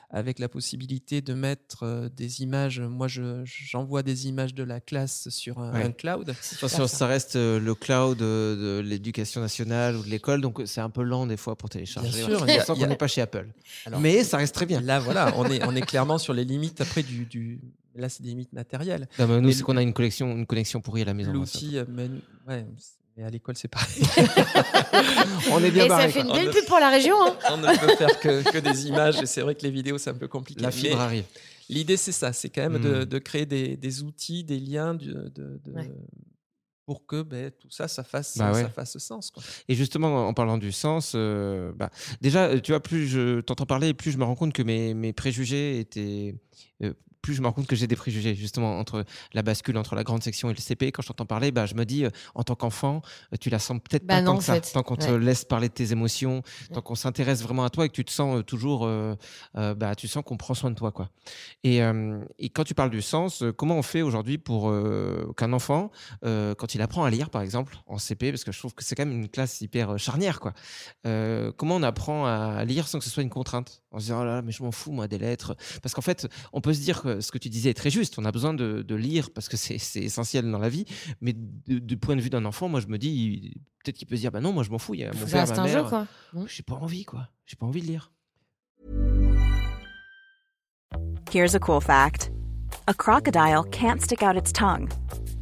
[0.10, 2.80] avec la possibilité de mettre euh, des images.
[2.80, 5.84] Moi, je- j'envoie des images de la classe sur un, Ouais.
[5.84, 6.34] un cloud.
[6.54, 10.90] Attention, ça reste euh, le cloud de l'éducation nationale ou de l'école, donc c'est un
[10.90, 12.10] peu lent des fois pour télécharger.
[12.12, 13.48] Bien sûr, On il y a- sent il y a- qu'on n'est pas chez Apple.
[13.86, 14.82] Alors, Mais ça reste très bien.
[14.82, 17.26] Là, voilà, on est, on est clairement sur les limites après du.
[17.26, 17.60] du
[17.96, 19.08] là, c'est des limites matérielles.
[19.20, 21.34] Non, mais nous, Mais c'est qu'on a une collection, une connexion pourrie à la maison.
[21.34, 22.66] L'outil, euh, mène- ouais,
[23.18, 24.02] mais à l'école, c'est pareil.
[25.52, 26.12] On est bien Et ça barré.
[26.12, 27.16] fait une belle On pub pour la région.
[27.26, 27.36] Hein.
[27.52, 30.10] on ne peut faire que, que des images et c'est vrai que les vidéos, c'est
[30.10, 30.62] un peu compliqué.
[30.62, 31.24] La Mais arrive.
[31.70, 33.06] L'idée, c'est ça, c'est quand même de, Mm.
[33.06, 35.92] de créer des, des outils, des liens de, de- de- Ouais.
[36.86, 38.64] Pour que ben, tout ça, ça fasse, Bah ouais.
[38.64, 39.32] ça fasse sens.
[39.32, 39.44] Quoi.
[39.68, 41.90] Et justement, en parlant du sens, euh, bah,
[42.22, 44.94] déjà, euh, tu vois, plus je t'entends parler, plus je me rends compte que mes,
[44.94, 46.36] mes préjugés étaient.
[46.84, 49.96] euh, plus je me rends compte que j'ai des préjugés, justement, entre la bascule entre
[49.96, 50.92] la grande section et le CP.
[50.92, 53.02] Quand je t'entends parler, bah, je me dis, euh, en tant qu'enfant,
[53.34, 54.60] euh, tu la sens peut-être Bah pas non, tant que ça.
[54.60, 57.90] Tant qu'on te laisse parler de tes émotions, tant qu'on s'intéresse vraiment à toi et
[57.90, 58.90] que tu te sens euh, toujours.
[59.54, 61.10] bah, tu sens qu'on prend soin de toi, quoi.
[61.64, 61.80] Et,
[62.40, 64.74] et quand tu parles du sens, comment on fait aujourd'hui pour
[65.38, 65.92] qu'un enfant,
[66.24, 68.96] quand il apprend à lire, par exemple, en CP, parce que je trouve que c'est
[68.96, 70.54] quand même une classe hyper charnière, quoi.
[71.04, 73.84] Comment on apprend à lire sans que ce soit une contrainte?
[73.92, 75.56] En se disant, oh là là, mais je m'en fous, moi, des lettres.
[75.82, 78.18] Parce qu'en fait, on peut se dire que ce que tu disais est très juste.
[78.20, 80.86] On a besoin de, de lire parce que c'est essentiel dans la vie.
[81.20, 84.22] Mais du point de vue d'un enfant, moi, je me dis, peut-être qu'il peut se
[84.22, 84.94] dire, bah non, moi, je m'en fous.
[84.94, 85.90] Il y a mon Ça père, reste ma un jeu, mère.
[85.90, 86.08] quoi.
[86.34, 87.28] Non J'ai pas envie, quoi.
[87.46, 88.12] J'ai pas envie de lire.
[91.32, 92.30] Here's a cool fact
[92.88, 94.90] a crocodile can't stick out its tongue.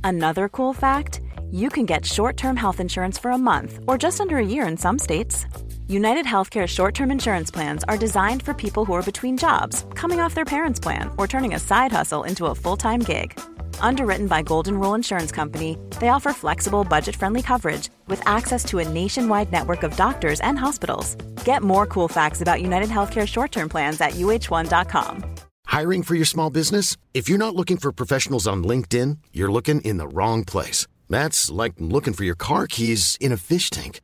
[0.04, 4.20] Another cool fact you can get short term health insurance for a month or just
[4.22, 5.46] under a year in some states.
[5.90, 10.20] United Healthcare short term insurance plans are designed for people who are between jobs, coming
[10.20, 13.40] off their parents' plan, or turning a side hustle into a full time gig.
[13.82, 18.78] Underwritten by Golden Rule Insurance Company, they offer flexible, budget friendly coverage with access to
[18.78, 21.16] a nationwide network of doctors and hospitals.
[21.44, 25.24] Get more cool facts about United Healthcare short term plans at uh1.com.
[25.66, 26.98] Hiring for your small business?
[27.16, 30.86] If you're not looking for professionals on LinkedIn, you're looking in the wrong place.
[31.10, 34.02] That's like looking for your car keys in a fish tank.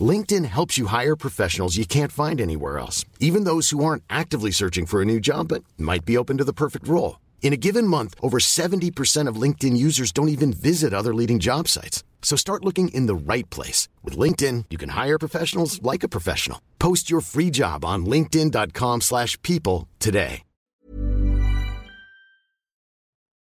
[0.00, 4.50] LinkedIn helps you hire professionals you can't find anywhere else, even those who aren't actively
[4.50, 7.20] searching for a new job but might be open to the perfect role.
[7.42, 11.68] In a given month, over 70% of LinkedIn users don't even visit other leading job
[11.68, 12.02] sites.
[12.22, 13.88] So start looking in the right place.
[14.02, 16.60] With LinkedIn, you can hire professionals like a professional.
[16.80, 20.42] Post your free job on linkedin.com/people slash people today.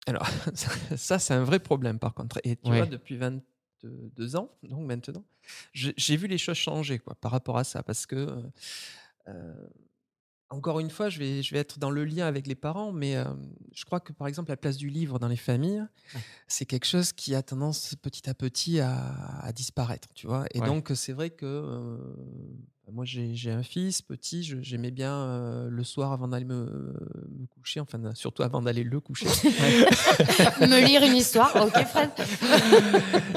[0.07, 0.25] Alors,
[0.95, 2.39] ça, c'est un vrai problème par contre.
[2.43, 2.77] Et tu Ouais.
[2.77, 3.17] vois, depuis
[3.87, 5.23] 22 ans, donc maintenant,
[5.73, 7.83] j'ai vu les choses changer quoi, par rapport à ça.
[7.83, 8.41] Parce que, euh,
[9.27, 9.67] euh,
[10.49, 13.15] encore une fois, je vais, je vais être dans le lien avec les parents, mais
[13.15, 13.23] euh,
[13.73, 15.85] je crois que par exemple, la place du livre dans les familles,
[16.47, 20.45] c'est quelque chose qui a tendance petit à petit à, à disparaître, tu vois.
[20.53, 20.65] Et Ouais.
[20.65, 21.97] donc, c'est vrai que euh,
[22.93, 27.79] moi, j'ai un fils petit, j'aimais bien euh, le soir avant d'aller me, me coucher,
[27.79, 29.27] enfin, surtout avant d'aller le coucher.
[30.61, 32.09] Me lire une histoire, ok Fred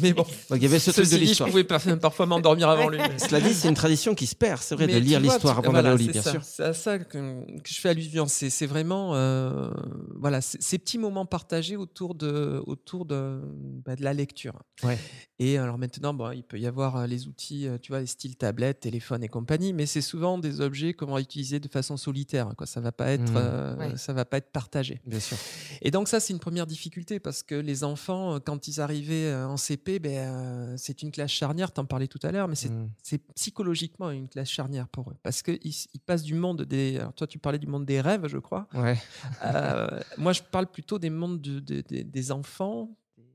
[0.00, 1.48] Mais bon, Donc, il y avait ce truc de dit, je l'histoire.
[1.50, 2.98] pouvais par- parfois m'endormir avant lui.
[2.98, 5.58] mais- Cela dit, c'est une tradition qui se perd, c'est vrai, Mais de lire l'histoire
[5.58, 6.30] avant d'aller voilà, au lit, c'est bien ça.
[6.32, 6.44] sûr.
[6.44, 8.26] C'est à ça que, que je fais allusion.
[8.28, 9.70] C'est vraiment euh,
[10.18, 13.40] voilà, ces petits moments partagés autour de, autour de,
[13.84, 14.58] bah, de la lecture.
[14.82, 14.98] Ouais.
[15.38, 18.06] Et alors maintenant, bon, il peut y avoir euh, les outils, euh, tu vois, les
[18.06, 21.96] styles tablette, téléphone et compagnie, mais c'est souvent des objets qu'on va utiliser de façon
[21.96, 22.48] solitaire.
[22.56, 22.66] Quoi.
[22.66, 23.36] Ça va pas être, Mhm.
[23.36, 23.96] euh, Ouais.
[23.96, 25.00] ça va pas être partagé.
[25.06, 25.36] Bien sûr.
[25.80, 29.26] Et donc ça, c'est une première difficulté parce que les enfants, euh, quand ils arrivaient
[29.30, 32.56] euh, en CP, ben, euh, c'est une classe charnière, t'en parlais tout à l'heure, mais
[32.56, 32.90] c'est Mm.
[33.02, 35.16] c'est psychologiquement une classe charnière pour eux.
[35.22, 36.98] Parce qu'ils ils passent du monde des...
[36.98, 38.66] alors toi, tu parlais du monde des rêves, je crois.
[38.74, 38.98] Ouais.
[39.44, 42.90] Euh, moi, je parle plutôt des mondes de- de- de- des enfants,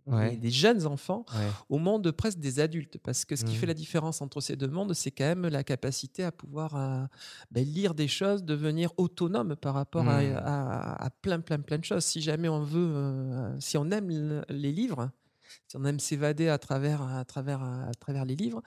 [0.07, 0.37] Ouais.
[0.37, 1.47] des jeunes enfants, Ouais.
[1.69, 2.97] au monde presque des adultes.
[3.03, 5.63] Parce que ce qui fait la différence entre ces deux mondes, c'est quand même la
[5.63, 7.03] capacité à pouvoir euh,
[7.51, 10.35] ben, lire des choses, devenir autonome par rapport à, Mhm.
[10.37, 12.05] à- à plein, plein, plein de choses.
[12.05, 15.09] Si jamais on veut, euh, si on aime les livres,
[15.67, 18.61] si on aime s'évader à travers, à, travers, à travers les livres,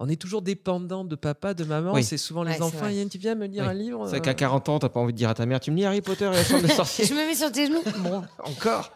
[0.00, 1.92] on est toujours dépendant de papa, de maman.
[1.92, 2.04] Oui.
[2.04, 2.88] C'est souvent Ouais, les enfants.
[2.88, 3.70] Yann, tu viens me lire Oui.
[3.70, 5.46] un livre C'est vrai qu'à euh, 40 ans, t'as pas envie de dire à ta
[5.46, 7.50] mère, tu me lis Harry Potter et la chambre des sorciers Je me mets sur
[7.52, 7.82] tes genoux.
[7.98, 8.92] Bon, Encore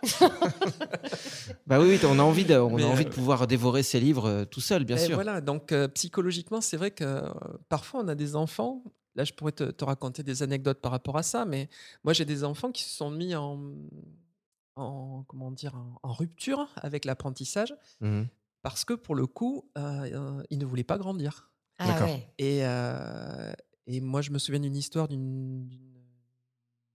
[1.66, 3.82] Bah oui, oui, on a envie de, on Mais, a envie de euh, pouvoir dévorer
[3.82, 5.14] ses livres euh, tout seul, bien Et sûr.
[5.14, 7.22] Voilà, donc euh, psychologiquement, c'est vrai que euh,
[7.68, 8.82] parfois on a des enfants.
[9.14, 11.68] Là, je pourrais te, te raconter des anecdotes par rapport à ça, mais
[12.04, 13.58] moi j'ai des enfants qui se sont mis en,
[14.78, 18.28] en comment dire, en, en rupture avec l'apprentissage Mhm.
[18.62, 21.50] parce que pour le coup, euh, euh, ils ne voulaient pas grandir.
[21.78, 22.28] ah ouais.
[22.38, 23.52] Et, euh,
[23.86, 25.68] et moi, je me souviens d'une histoire d'une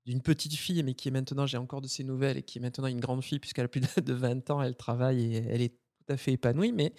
[0.06, 2.62] d'une- petite fille, mais qui est maintenant, j'ai encore de ses nouvelles, et qui est
[2.62, 5.62] maintenant une grande fille, puisqu'elle a plus de- de 20 ans, elle travaille et elle
[5.62, 6.94] est tout à fait épanouie, mais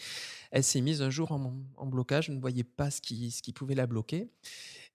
[0.50, 3.52] elle s'est mise un jour en, blocage, je ne voyais pas ce qui, ce qui
[3.52, 4.28] pouvait la bloquer.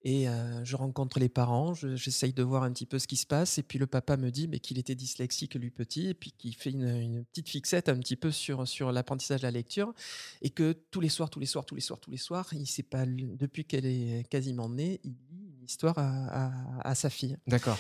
[0.04, 3.18] Et euh, je rencontre les parents, je- j'essaye de voir un petit peu ce qui
[3.18, 6.14] se passe, et puis le papa me dit mais qu'il était dyslexique lui petit, et
[6.14, 9.94] puis qu'il fait une, petite fixette un petit peu sur, sur l'apprentissage de la lecture,
[10.42, 12.66] et que tous les soirs, tous les soirs, tous les soirs, tous les soirs, il
[12.66, 17.38] sait pas, depuis qu'elle est quasiment née, il lit une histoire à sa fille.
[17.46, 17.78] D'accord.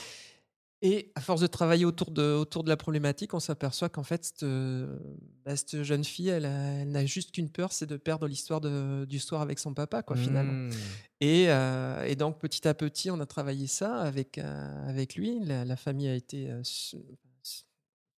[0.81, 4.23] Et à force de travailler autour de, autour de la problématique, on s'aperçoit qu'en fait,
[4.23, 4.97] cette, euh,
[5.43, 9.03] bah, cette jeune fille, elle, elle n'a juste qu'une peur, c'est de perdre l'histoire de-
[9.05, 10.53] du soir avec son papa, quoi, finalement.
[10.53, 10.71] Mhm.
[11.19, 15.39] Et, euh, et donc, petit à petit, on a travaillé ça avec, euh, avec lui.
[15.43, 16.95] La, la famille a été euh, su-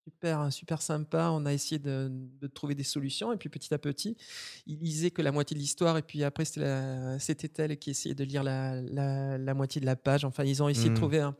[0.04, 1.30] super, super sympa.
[1.32, 3.32] On a essayé de, de trouver des solutions.
[3.32, 4.16] Et puis, petit à petit,
[4.66, 5.96] il lisait que la moitié de l'histoire.
[5.98, 9.96] Et puis après, c'était elle qui essayait de lire la, la- la moitié de la
[9.96, 10.24] page.
[10.24, 11.36] Enfin, ils ont essayé de trouver un.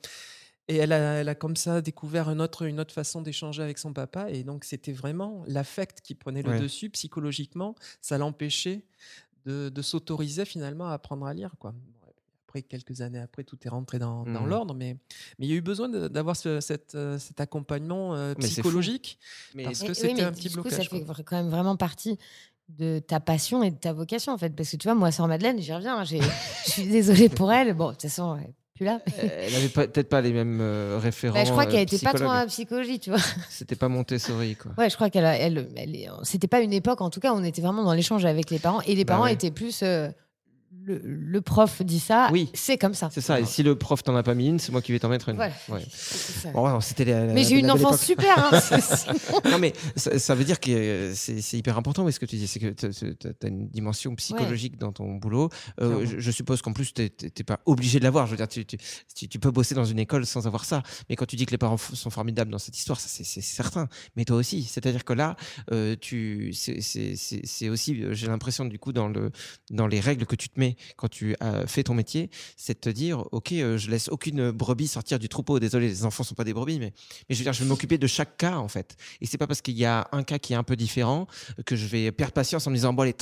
[0.73, 3.77] Et elle a, elle a comme ça découvert une autre, une autre façon d'échanger avec
[3.79, 4.31] son papa.
[4.31, 6.61] Et donc, c'était vraiment l'affect qui prenait le Ouais.
[6.61, 7.75] dessus psychologiquement.
[8.01, 8.83] Ça l'empêchait
[9.45, 11.51] de, de s'autoriser finalement à apprendre à lire.
[11.59, 11.75] Quoi.
[12.49, 14.49] Après, quelques années après, tout est rentré dans, dans Mhm.
[14.49, 14.75] l'ordre.
[14.75, 14.97] Mais,
[15.39, 19.19] mais il y a eu besoin d'avoir ce- cette, euh, cet accompagnement euh, psychologique.
[19.55, 20.73] Mais parce Mais- que oui, c'était mais un petit coup, blocage.
[20.73, 21.15] ça fait quoi.
[21.25, 22.19] quand même vraiment partie
[22.69, 24.51] de ta passion et de ta vocation en fait.
[24.57, 25.99] Parce que tu vois, moi, sœur Madeleine, j'y reviens.
[25.99, 26.05] hein,
[26.67, 27.75] Je suis désolée pour elle.
[27.75, 28.39] Bon, de toute façon,
[28.85, 29.01] là.
[29.18, 31.35] Elle avait pas- peut-être pas les mêmes euh, référents.
[31.35, 33.18] Bah, je crois euh, qu'elle était pas trop la psychologie, tu vois.
[33.51, 34.73] C'était pas Montessori, quoi.
[34.79, 37.62] Ouais, je crois qu'elle, elle, elle c'était pas une époque, en tout cas, on était
[37.62, 39.33] vraiment dans l'échange avec les parents et les Bah parents ouais.
[39.35, 40.09] étaient plus euh,
[40.85, 42.51] le, le prof dit ça, Oui.
[42.55, 43.09] c'est comme ça.
[43.13, 43.39] C'est ça.
[43.39, 45.29] Et si le prof t'en a pas mis une, c'est moi qui vais t'en mettre
[45.29, 45.37] une.
[45.37, 45.53] Voilà.
[45.69, 45.83] Ouais.
[45.89, 46.51] C'est ça.
[46.51, 48.37] Bon, ouais, c'était la- la- Mais j'ai la une enfance super.
[48.37, 48.59] hein,
[49.51, 52.35] non mais ça, ça veut dire que euh, c'est hyper important oui, ce que tu
[52.37, 55.51] dis, c'est que tu as une dimension psychologique dans ton boulot.
[55.81, 58.27] Euh, je, je suppose qu'en plus tu n'es pas obligé de l'avoir.
[58.27, 58.77] Je veux dire, tu, tu,
[59.15, 60.83] tu- tu peux bosser dans une école sans avoir ça.
[61.09, 63.89] Mais quand tu dis que les parents sont formidables dans cette histoire, ça c'est certain.
[64.17, 65.37] Mais toi aussi, c'est-à-dire que là,
[65.71, 69.31] euh, tu c'est- aussi, j'ai l'impression du coup dans le
[69.71, 70.62] dans les règles que tu te mets
[70.96, 74.51] quand tu as fait ton métier, c'est de te dire, ok, euh, je laisse aucune
[74.51, 75.59] brebis sortir du troupeau.
[75.59, 76.92] Désolé, les enfants sont pas des brebis, mais
[77.29, 78.96] je veux dire, je vais m'occuper de chaque cas en fait.
[79.20, 81.27] Et c'est pas parce qu'il y a un cas qui est un peu différent
[81.66, 83.14] que je vais perdre patience en me disant bon allez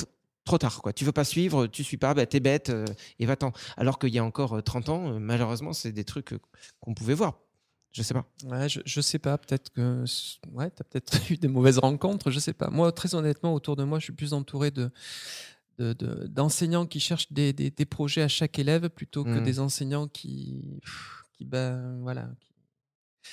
[0.45, 0.93] trop tard quoi.
[0.93, 2.85] Tu veux pas suivre, tu suis pas, bah, t'es bête euh,
[3.19, 3.51] et va-t'en.
[3.77, 6.33] Alors qu'il y a encore euh, 30 ans, euh, malheureusement, c'est des trucs
[6.79, 7.39] qu'on pouvait voir.
[7.91, 8.25] Je sais pas.
[8.67, 10.05] Je, je sais pas, peut-être que
[10.51, 12.69] ouais, tu as peut-être eu des mauvaises rencontres, je sais pas.
[12.69, 14.89] Moi, très honnêtement, autour de moi, je suis plus entouré de
[15.81, 19.43] de- de- d'enseignants qui cherchent des, des- des projets à chaque élève plutôt que Mhm.
[19.43, 20.79] des enseignants qui,
[21.33, 22.29] qui ben, voilà,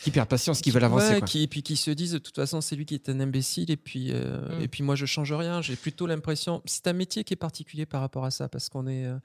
[0.02, 1.14] Qui perdent patience, qui veulent avancer.
[1.14, 1.28] Ouais, quoi.
[1.28, 3.70] qui, et puis qui se disent de toute façon c'est lui qui est un imbécile
[3.70, 5.62] et puis euh, et puis moi je change rien.
[5.62, 8.86] J'ai plutôt l'impression c'est un métier qui est particulier par rapport à ça parce qu'on
[8.86, 9.18] est euh,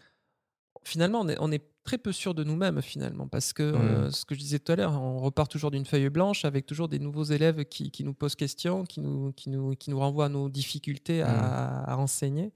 [0.83, 4.23] finalement on est, on est très peu sûr de nous-mêmes finalement parce que euh, ce
[4.25, 6.99] que je disais tout à l'heure on repart toujours d'une feuille blanche avec toujours des
[6.99, 10.29] nouveaux élèves qui, qui nous posent question, qui nous qui nous qui nous renvoient à
[10.29, 12.53] nos difficultés à, à enseigner.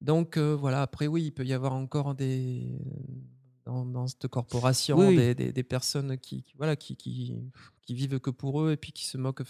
[0.00, 2.66] Donc euh, voilà après oui il peut y avoir encore des
[3.66, 5.16] dans, dans cette corporation Oui, oui.
[5.16, 7.36] Des, des- des personnes qui, qui- voilà qui, qui
[7.82, 9.42] qui vivent que pour eux et puis qui se moquent.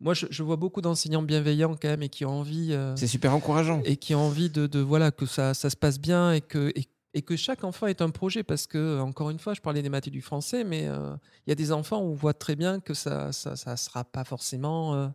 [0.00, 3.08] Moi, je, je vois beaucoup d'enseignants bienveillants quand même et qui ont envie euh, C'est
[3.08, 3.82] super encourageant.
[3.84, 6.72] et qui ont envie de, de, voilà que ça, ça se passe bien et que
[6.76, 9.82] et, et que chaque enfant est un projet parce que encore une fois, je parlais
[9.82, 11.14] des maths et du français, mais euh,
[11.46, 14.04] il y a des enfants où on voit très bien que ça ça, ça sera
[14.04, 15.08] pas forcément euh,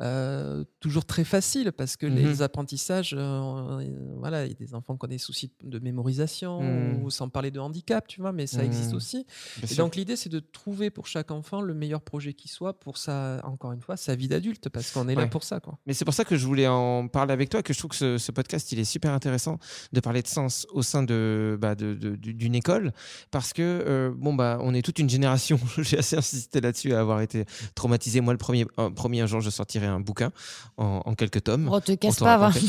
[0.00, 2.14] euh, toujours très facile parce que Mhm.
[2.14, 5.78] les apprentissages, euh, euh, voilà, il y a des enfants qui ont des soucis de
[5.78, 7.02] mémorisation Mhm.
[7.02, 8.96] ou sans parler de handicap, tu vois, mais ça existe Mhm.
[8.96, 9.26] aussi.
[9.58, 9.84] Bien Et sûr.
[9.84, 13.40] donc l'idée, c'est de trouver pour chaque enfant le meilleur projet qui soit pour sa,
[13.44, 15.78] encore une fois, sa vie d'adulte, parce qu'on est là pour ça, quoi.
[15.86, 17.96] Mais c'est pour ça que je voulais en parler avec toi, que je trouve que
[17.96, 19.58] ce, ce podcast, il est super intéressant
[19.92, 22.92] de parler de sens au sein de, bah, de- de- du- d'une école,
[23.30, 27.00] parce que, euh, bon, bah, on est toute une génération, j'ai assez insisté là-dessus, à
[27.00, 28.20] avoir été traumatisé.
[28.20, 30.30] Moi, le premier, un, premier jour, je sortirai un bouquin
[30.76, 31.68] en, en quelques tomes.
[31.72, 32.66] Oh, te casse pas, raconter.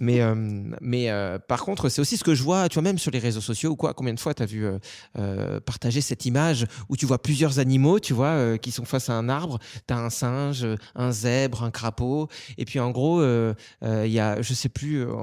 [0.00, 0.34] mais euh,
[0.80, 3.18] mais euh, par contre, c'est aussi ce que je vois, tu vois, même sur les
[3.18, 3.94] réseaux sociaux ou quoi.
[3.94, 4.78] Combien de fois tu as vu euh,
[5.18, 9.08] euh, partager cette image où tu vois plusieurs animaux, tu vois, euh, qui sont face
[9.10, 9.58] à un arbre.
[9.86, 12.28] Tu as un singe, un zèbre, un crapaud.
[12.58, 15.14] Et puis en gros, euh, euh, il y a, je sais plus euh,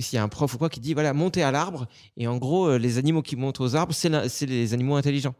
[0.00, 1.86] s'il y a un prof ou quoi qui dit voilà, montez à l'arbre.
[2.16, 5.34] Et en gros, euh, les animaux qui montent aux arbres, c'est les animaux intelligents.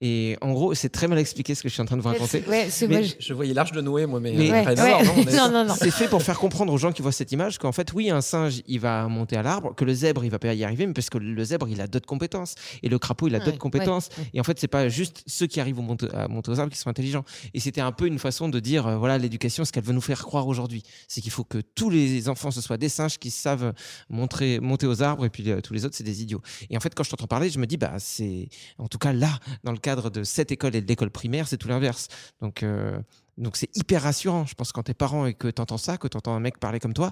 [0.00, 2.08] Et en gros, c'est très mal expliqué ce que je suis en train de vous
[2.08, 2.44] raconter.
[2.48, 4.82] Ouais, Mais- je- Je voyais l'arche de Noé, moi, mais, Mais- euh, Ouais, rien à
[4.84, 4.90] ouais.
[4.90, 5.74] voir, non, on est- non, non, non.
[5.78, 8.20] C'est fait pour faire comprendre aux gens qui voient cette image qu'en fait, oui, un
[8.20, 10.92] singe, il va monter à l'arbre, que le zèbre, il va pas y arriver, mais
[10.92, 12.54] parce que le zèbre, il a d'autres compétences.
[12.82, 14.08] Et le crapaud, il a Ouais, d'autres compétences.
[14.18, 14.30] ouais, ouais.
[14.34, 16.72] Et en fait, c'est pas juste ceux qui arrivent au monte- à monter aux arbres
[16.72, 17.24] qui sont intelligents.
[17.54, 20.00] Et c'était un peu une façon de dire, euh, voilà, l'éducation, ce qu'elle veut nous
[20.02, 20.82] faire croire aujourd'hui.
[21.08, 23.72] C'est qu'il faut que tous les enfants, ce soient des singes qui savent
[24.10, 26.42] montrer, monter aux arbres, et puis euh, tous les autres, c'est des idiots.
[26.68, 29.12] Et en fait, quand je t'entends parler, je me dis, bah, c'est, en tout cas,
[29.12, 29.30] là,
[29.62, 32.08] dans le cadre de cette école et de l'école primaire, c'est tout l'inverse.
[32.40, 32.98] Donc, euh,
[33.36, 34.46] donc c'est hyper rassurant.
[34.46, 36.94] Je pense quand t'es parent et que t'entends ça, que t'entends un mec parler comme
[36.94, 37.10] toi,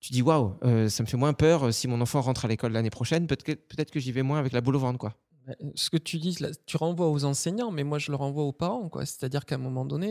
[0.00, 1.64] tu dis waouh, euh, ça me fait moins peur.
[1.64, 4.22] euh, Si mon enfant rentre à l'école l'année prochaine, peut-être que, peut-être que j'y vais
[4.22, 5.12] moins avec la boule au ventre, quoi.
[5.48, 8.44] Euh, Ce que tu dis, là, tu renvoies aux enseignants, mais moi je le renvoie
[8.44, 8.88] aux parents.
[8.88, 9.04] quoi.
[9.06, 10.10] C'est-à-dire qu'à un moment donné,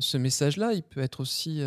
[0.00, 1.60] ce message-là, il peut être aussi,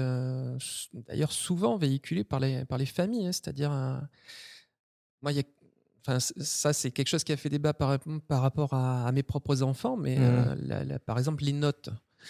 [1.07, 3.27] d'ailleurs, souvent véhiculé par les, par les familles.
[3.27, 3.31] hein.
[3.31, 3.71] C'est-à-dire,
[5.21, 5.43] moi, il y a-
[6.01, 9.23] enfin, ça, c'est quelque chose qui a fait débat par, par rapport à, à mes
[9.23, 10.23] propres enfants, mais Mhm.
[10.23, 11.89] euh, la- la- par exemple, les notes.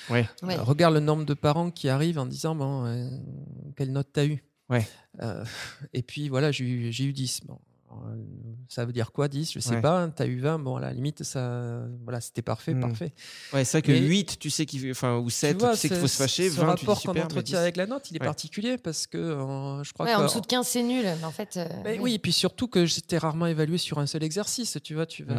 [0.09, 0.27] Ouais.
[0.43, 0.57] Ouais.
[0.57, 3.09] Euh, regarde le nombre de parents qui arrivent en disant bon, euh,
[3.75, 4.43] quelle note t'as eu?
[4.69, 4.87] Ouais.
[5.21, 5.43] Euh,
[5.93, 7.41] Et puis voilà, j'ai eu, j'ai eu 10.
[7.45, 7.68] Bon, euh,
[8.67, 9.81] ça veut dire quoi 10 Je sais Ouais.
[9.81, 10.07] pas.
[10.15, 10.59] T'as eu 20.
[10.59, 12.79] Bon, à la limite, ça, voilà, c'était parfait, Mm.
[12.81, 13.13] parfait.
[13.53, 15.87] Ouais, c'est vrai que Mais- 8, tu sais qu'il, enfin, ou 7, tu, vois, sais
[15.89, 16.49] qu'il faut se fâcher.
[16.49, 17.61] Ce 20, tu dis rapport qu'on entretient 10.
[17.61, 18.25] avec la note, il est Ouais.
[18.27, 21.03] particulier parce que euh, je crois Ouais, que en dessous de 15, c'est nul.
[21.03, 21.57] Mais en fait.
[21.57, 21.99] euh, Mais oui.
[22.01, 24.77] oui, et puis surtout que j'étais rarement évalué sur un seul exercice.
[24.83, 25.35] Tu vois, tu vas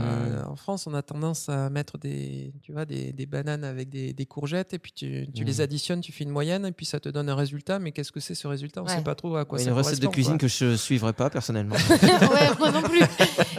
[0.49, 4.13] en France, on a tendance à mettre des, tu vois, des, des bananes avec des,
[4.13, 6.99] des courgettes et puis tu, tu les additionnes, tu fais une moyenne et puis ça
[7.01, 7.79] te donne un résultat.
[7.79, 8.81] Mais qu'est-ce que c'est ce résultat?
[8.83, 8.97] On ne Ouais.
[8.97, 10.39] sait pas trop à quoi Ouais, ça une recette de cuisine quoi.
[10.41, 11.77] que je suivrai pas personnellement.
[12.41, 13.01] ouais, moi non plus.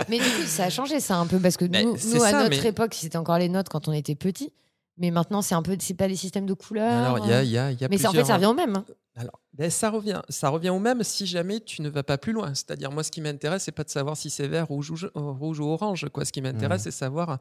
[0.10, 2.68] Mais du coup, ça a changé ça un peu parce que nous, à notre mais-
[2.68, 4.52] époque, c'était encore les notes quand on était petit.
[4.98, 6.92] Mais maintenant, c'est un peu, c'est pas les systèmes de couleurs.
[7.16, 8.36] Alors, il y a, il y a, il y a Mais ça, en fait, ça
[8.36, 8.76] revient au même.
[8.76, 8.86] hein.
[9.16, 12.34] Alors, ben, ça revient, ça revient au même si jamais tu ne vas pas plus
[12.34, 12.54] loin.
[12.54, 15.10] C'est-à-dire, moi, ce qui m'intéresse, c'est pas de savoir si c'est vert, rouge ou, euh,
[15.16, 16.08] rouge ou orange.
[16.14, 16.24] Quoi.
[16.26, 16.92] Ce qui m'intéresse, Mhm.
[16.92, 17.40] c'est savoir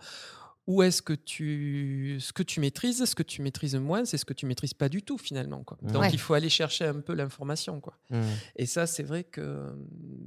[0.70, 4.24] où est-ce que tu, ce que tu maîtrises, ce que tu maîtrises moins, c'est ce
[4.24, 5.64] que tu maîtrises pas du tout finalement.
[5.64, 5.76] Quoi.
[5.83, 6.11] Donc Ouais.
[6.12, 7.80] il faut aller chercher un peu l'information.
[7.80, 7.94] Quoi.
[8.11, 8.20] Mmh.
[8.56, 9.72] Et ça, c'est vrai que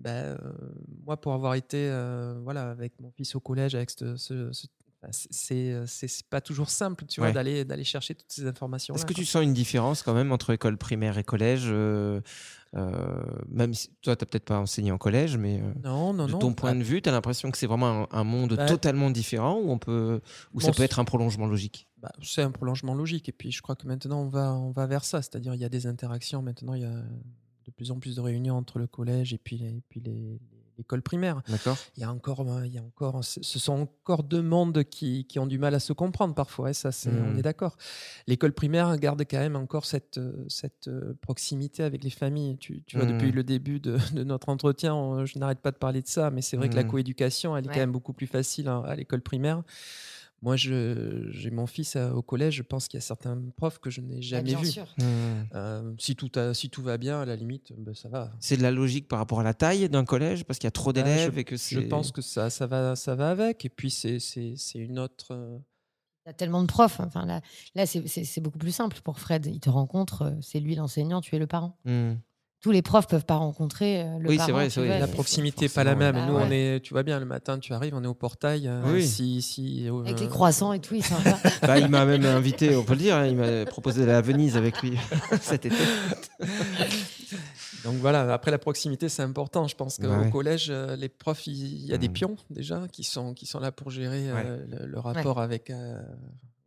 [0.03, 0.37] ben, euh,
[1.05, 4.67] moi, pour avoir été euh, voilà, avec mon fils au collège, avec ce, ce- ce-
[4.82, 5.85] enfin, c'est- c'est euh,
[6.29, 8.95] pas toujours simple tu vois, d'aller d'aller chercher toutes ces informations.
[8.95, 12.21] Est-ce que tu sens une différence quand même entre école primaire et collège euh,
[12.75, 16.25] euh, Même si toi, tu n'as peut-être pas enseigné en collège, mais euh, Non, non,
[16.27, 16.39] de non.
[16.39, 18.65] ton point Ah, de vue, tu as l'impression que c'est vraiment un, un monde Bah,
[18.65, 20.21] totalement différent ou, on peut,
[20.59, 21.87] ça peut être un prolongement logique?
[21.97, 23.29] Bah, c'est un prolongement logique.
[23.29, 25.21] Et puis, je crois que maintenant, on va, on va vers ça.
[25.21, 26.41] C'est-à-dire, il y a des interactions.
[26.41, 26.89] Maintenant, il y a
[27.65, 30.39] de plus en plus de réunions entre le collège et puis, les- et puis les-
[30.77, 31.41] l'école primaire.
[31.47, 34.83] D'accord Il y a encore, euh, il y a encore, ce sont encore deux mondes
[34.83, 36.69] qui, qui ont du mal à se comprendre parfois.
[36.69, 37.39] Et ça, c'est, on Mhm.
[37.39, 37.77] est d'accord.
[38.27, 42.57] L'école primaire garde quand même encore cette, euh, cette euh, proximité avec les familles.
[42.57, 43.35] Tu, tu vois, depuis Mhm.
[43.35, 46.41] le début de, de notre entretien, on- je n'arrête pas de parler de ça, mais
[46.41, 46.89] c'est vrai que la Mhm.
[46.89, 47.73] coéducation, elle est Ouais.
[47.75, 49.63] quand même beaucoup plus facile à, à l'école primaire.
[50.43, 52.55] Moi, je, j'ai mon fils euh, au collège.
[52.55, 54.67] Je pense qu'il y a certains profs que je n'ai Bah, jamais bien vus.
[54.71, 54.93] sûr.
[54.97, 55.03] Mmh.
[55.55, 58.31] Euh, si, tout a- si tout va bien, à la limite, ben, ça va.
[58.41, 60.71] C'est de la logique par rapport à la taille d'un collège parce qu'il y a
[60.71, 63.63] trop Bah, d'élèves je- et que Je pense que ça, ça, va, ça va avec.
[63.63, 64.19] Et puis, c'est,
[64.75, 65.27] une autre.
[65.31, 65.57] euh,
[66.25, 66.99] Il y a tellement de profs.
[66.99, 67.41] Enfin, là,
[67.75, 69.45] là c'est- beaucoup plus simple pour Fred.
[69.45, 71.77] Il te rencontre, euh, c'est lui l'enseignant, tu es le parent.
[71.85, 72.13] Mmh.
[72.63, 74.51] Tous les profs peuvent pas rencontrer euh, le Oui, c'est parent.
[74.53, 76.15] vrai, tu c'est vrai, La proximité pas la même.
[76.27, 76.75] Nous, on ouais.
[76.77, 78.67] est, tu vois bien, le matin, tu arrives, on est au portail.
[78.69, 79.05] euh, Oui.
[79.05, 81.03] Si, si, euh, Avec les croissants et tout, il.
[81.61, 84.21] Bah, il m'a même invité, on peut le dire, hein, il m'a proposé d'aller à
[84.21, 84.97] Venise avec lui
[85.41, 85.75] cet été.
[87.83, 89.67] Donc voilà, après la proximité, c'est important.
[89.67, 90.29] Je pense qu'au ouais.
[90.29, 92.13] collège, les profs, il y a des Mm.
[92.13, 96.01] pions déjà qui sont, qui sont là pour gérer euh, le, le rapport avec euh,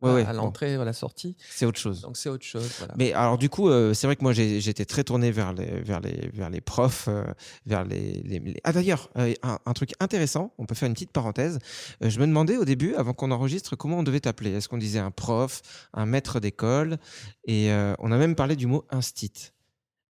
[0.03, 0.45] Ouais, voilà, ouais, à bon.
[0.45, 1.37] l'entrée, à la sortie.
[1.51, 2.03] C'est autre chose.
[2.03, 2.71] Donc c'est autre chose.
[2.79, 2.95] Voilà.
[2.99, 6.01] Mais alors du coup, euh, c'est vrai que moi j'étais très tourné vers les, vers
[6.01, 7.25] les, vers les profs, euh,
[7.65, 10.93] vers les, les- les- Ah d'ailleurs, euh, un, un truc intéressant, on peut faire une
[10.93, 11.59] petite parenthèse.
[12.03, 14.53] Je me demandais au début, avant qu'on enregistre, comment on devait t'appeler?
[14.53, 15.63] Est-ce qu'on disait un prof,
[15.95, 16.99] un maître d'école?
[17.47, 19.53] Et on a même parlé du mot instit.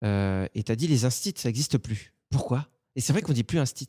[0.04, 2.14] Et t'as dit les instits, ça n'existe plus.
[2.30, 2.68] Pourquoi?
[2.96, 3.88] Et c'est vrai qu'on dit plus instit.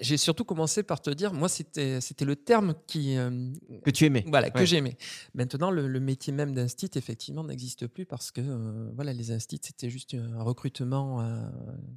[0.00, 3.50] J'ai surtout commencé par te dire, moi, c'était c'était le terme qui, euh,
[3.84, 4.24] Que tu aimais.
[4.26, 4.96] Voilà, que j'aimais.
[5.34, 9.60] Maintenant, le, le métier même d'instit, effectivement, n'existe plus parce que euh, voilà, les instits,
[9.62, 11.40] c'était juste un recrutement euh,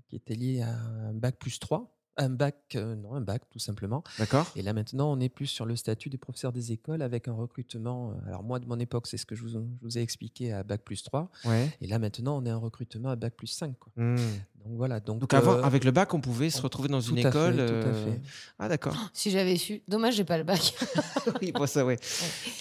[0.08, 1.96] qui était lié à un bac plus 3.
[2.16, 4.04] Un bac, euh, non, un bac tout simplement.
[4.20, 7.28] D'accord Et là maintenant, on est plus sur le statut des professeurs des écoles avec
[7.28, 8.12] un recrutement.
[8.12, 10.54] euh, Alors moi, de mon époque, c'est ce que je vous, je vous ai expliqué
[10.54, 11.30] à bac plus 3.
[11.46, 11.70] Ouais.
[11.82, 13.76] Et là maintenant, on est un recrutement à bac plus 5.
[13.80, 13.92] Quoi.
[13.96, 14.16] Hmm.
[14.64, 15.00] Donc voilà.
[15.00, 17.56] Donc, Donc avant, euh, avec le bac, on pouvait se retrouver dans une fait, école.
[17.56, 18.22] tout à fait.
[18.60, 18.96] Ah d'accord.
[19.14, 19.82] Si j'avais su.
[19.88, 20.74] Dommage, j'ai pas le bac.
[21.42, 21.98] oui, pour ça, ouais.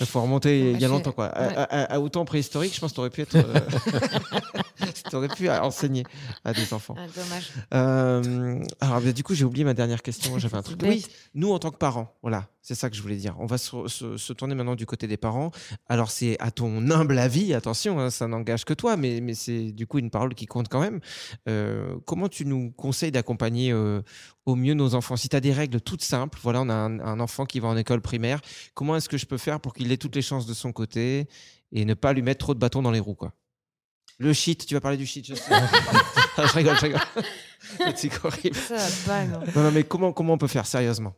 [0.01, 1.27] Il faut remonter il y a longtemps, quoi.
[1.27, 3.37] À- à- à autant préhistorique, je pense que tu aurais pu être.
[5.07, 6.05] euh, t'aurais pu enseigner
[6.45, 6.95] à des enfants.
[6.99, 7.51] Ah, dommage.
[7.75, 10.39] Euh, alors, bah, du coup, j'ai oublié ma dernière question.
[10.39, 10.79] J'avais un truc.
[10.79, 10.91] bête.
[10.91, 13.35] Oui, nous, en tant que parents, voilà, c'est ça que je voulais dire.
[13.39, 15.51] On va se, se- se tourner maintenant du côté des parents.
[15.89, 19.73] Alors, c'est à ton humble avis, attention, hein, ça n'engage que toi, mais, mais c'est
[19.73, 21.01] du coup une parole qui compte quand même.
[21.49, 24.03] Euh, comment tu nous conseilles d'accompagner euh,
[24.47, 25.17] au mieux nos enfants?
[25.17, 27.69] Si tu as des règles toutes simples, voilà, on a un, un enfant qui va
[27.69, 28.41] en école primaire,
[28.75, 31.27] comment est-ce que je peux faire pour qu'il ait toutes les chances de son côté
[31.73, 33.33] et ne pas lui mettre trop de bâtons dans les roues, quoi?
[34.19, 35.53] Le shit, tu vas parler du shit, je sais.
[36.37, 37.01] Ah, je rigole, je rigole.
[37.87, 38.57] Le truc horrible.
[38.57, 39.41] Ça non.
[39.55, 41.15] Non, mais comment, comment on peut faire sérieusement?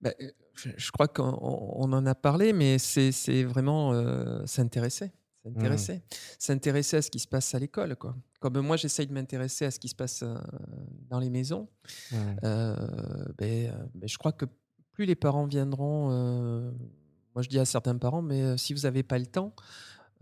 [0.00, 4.46] Bah, euh, je, je crois qu'on on en a parlé, mais c'est c'est vraiment euh,
[4.46, 5.10] s'intéresser.
[5.44, 6.02] S'intéresser.
[6.38, 7.96] S'intéresser à ce qui se passe à l'école.
[7.96, 8.14] quoi.
[8.38, 10.36] Comme moi, j'essaye de m'intéresser à ce qui se passe euh,
[11.10, 11.68] dans les maisons.
[12.12, 12.76] Euh,
[13.36, 14.44] ben, euh, ben, je crois que
[14.92, 16.70] plus les parents viendront, euh,
[17.34, 19.52] moi je dis à certains parents, mais euh, si vous n'avez pas le temps,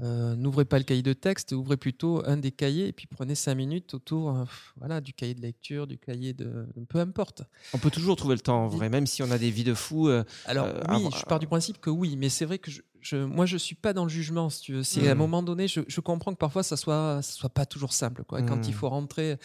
[0.00, 3.34] euh, n'ouvrez pas le cahier de texte, ouvrez plutôt un des cahiers et puis prenez
[3.34, 4.44] cinq minutes autour euh,
[4.76, 6.66] voilà, du cahier de lecture, du cahier de...
[6.88, 7.42] Peu importe.
[7.72, 9.74] On peut toujours trouver le temps, en vrai, même si on a des vies de
[9.74, 10.08] fous.
[10.08, 12.82] euh, Alors Euh, oui, je pars du principe que oui, mais c'est vrai que je,
[13.00, 14.82] je- moi je suis pas dans le jugement, si tu veux.
[14.82, 15.18] C'est à un Mm.
[15.18, 18.42] moment donné, je, je comprends que parfois ça soit, ça soit pas toujours simple, quoi.
[18.42, 19.38] Quand il faut rentrer.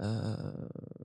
[0.00, 0.34] Euh,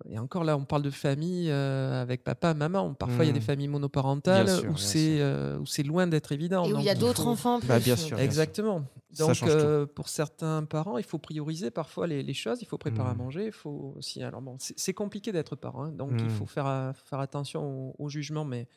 [0.10, 2.94] et encore là, on parle de famille euh, avec papa, maman.
[2.94, 6.32] Parfois, il y a des familles monoparentales sûr, où c'est euh, où c'est loin d'être
[6.32, 6.64] évident.
[6.66, 7.60] Et où il y a d'autres faut- enfants.
[7.68, 8.16] Bah, bien sûr.
[8.16, 8.86] bien Exactement.
[9.20, 12.60] Donc, euh, pour certains parents, il faut prioriser parfois les, les choses.
[12.62, 13.18] Il faut préparer à Mm.
[13.18, 13.46] manger.
[13.48, 14.24] Il faut aussi.
[14.24, 17.96] Alors bon, c'est c'est compliqué d'être parent, hein, donc il faut faire, faire attention au,
[18.06, 18.46] au jugement.
[18.46, 18.68] Mais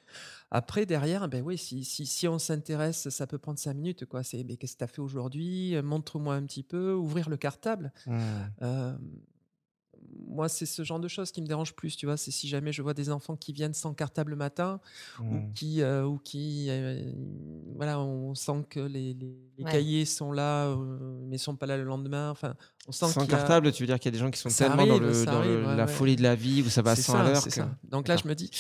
[0.51, 4.05] après, derrière, ben oui, si, si, si on s'intéresse, ça peut prendre cinq minutes.
[4.07, 4.23] Quoi.
[4.25, 5.77] C'est, mais qu'est-ce que tu as fait aujourd'hui?
[5.83, 6.95] Montre-moi un petit peu.
[6.95, 7.93] Ouvrir le cartable.
[8.07, 8.19] Hmm.
[8.63, 8.97] Euh,
[10.27, 12.17] moi, c'est ce genre de choses qui me dérange plus, tu vois.
[12.17, 14.81] C'est si jamais je vois des enfants qui viennent sans cartable le matin,
[15.21, 15.53] ou Hmm.
[15.55, 17.13] qui, euh, ou qui euh,
[17.77, 19.71] voilà, on sent que les, les- les Ouais.
[19.73, 22.31] cahiers sont là, euh, mais sont pas là le lendemain.
[22.31, 22.55] Enfin,
[22.87, 24.49] on sent Sans a- cartable, tu veux dire qu'il y a des gens qui sont
[24.51, 25.93] Ça tellement dans, le- le- ouais, la ouais.
[25.93, 27.45] folie de la vie où ça va à C'est 100 à ça, l'heure.
[27.45, 27.71] que- ça.
[27.85, 28.51] Donc là, je me dis,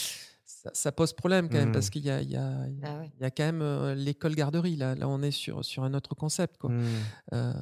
[0.45, 1.73] ça, ça pose problème quand même Mm.
[1.73, 2.51] parce qu'il y a, il y, a,
[2.83, 3.11] Ah ouais.
[3.19, 4.77] il y a quand même euh, l'école garderie.
[4.77, 6.59] Là, là, on est sur, sur un autre concept.
[6.59, 6.71] Quoi.
[7.33, 7.53] Euh,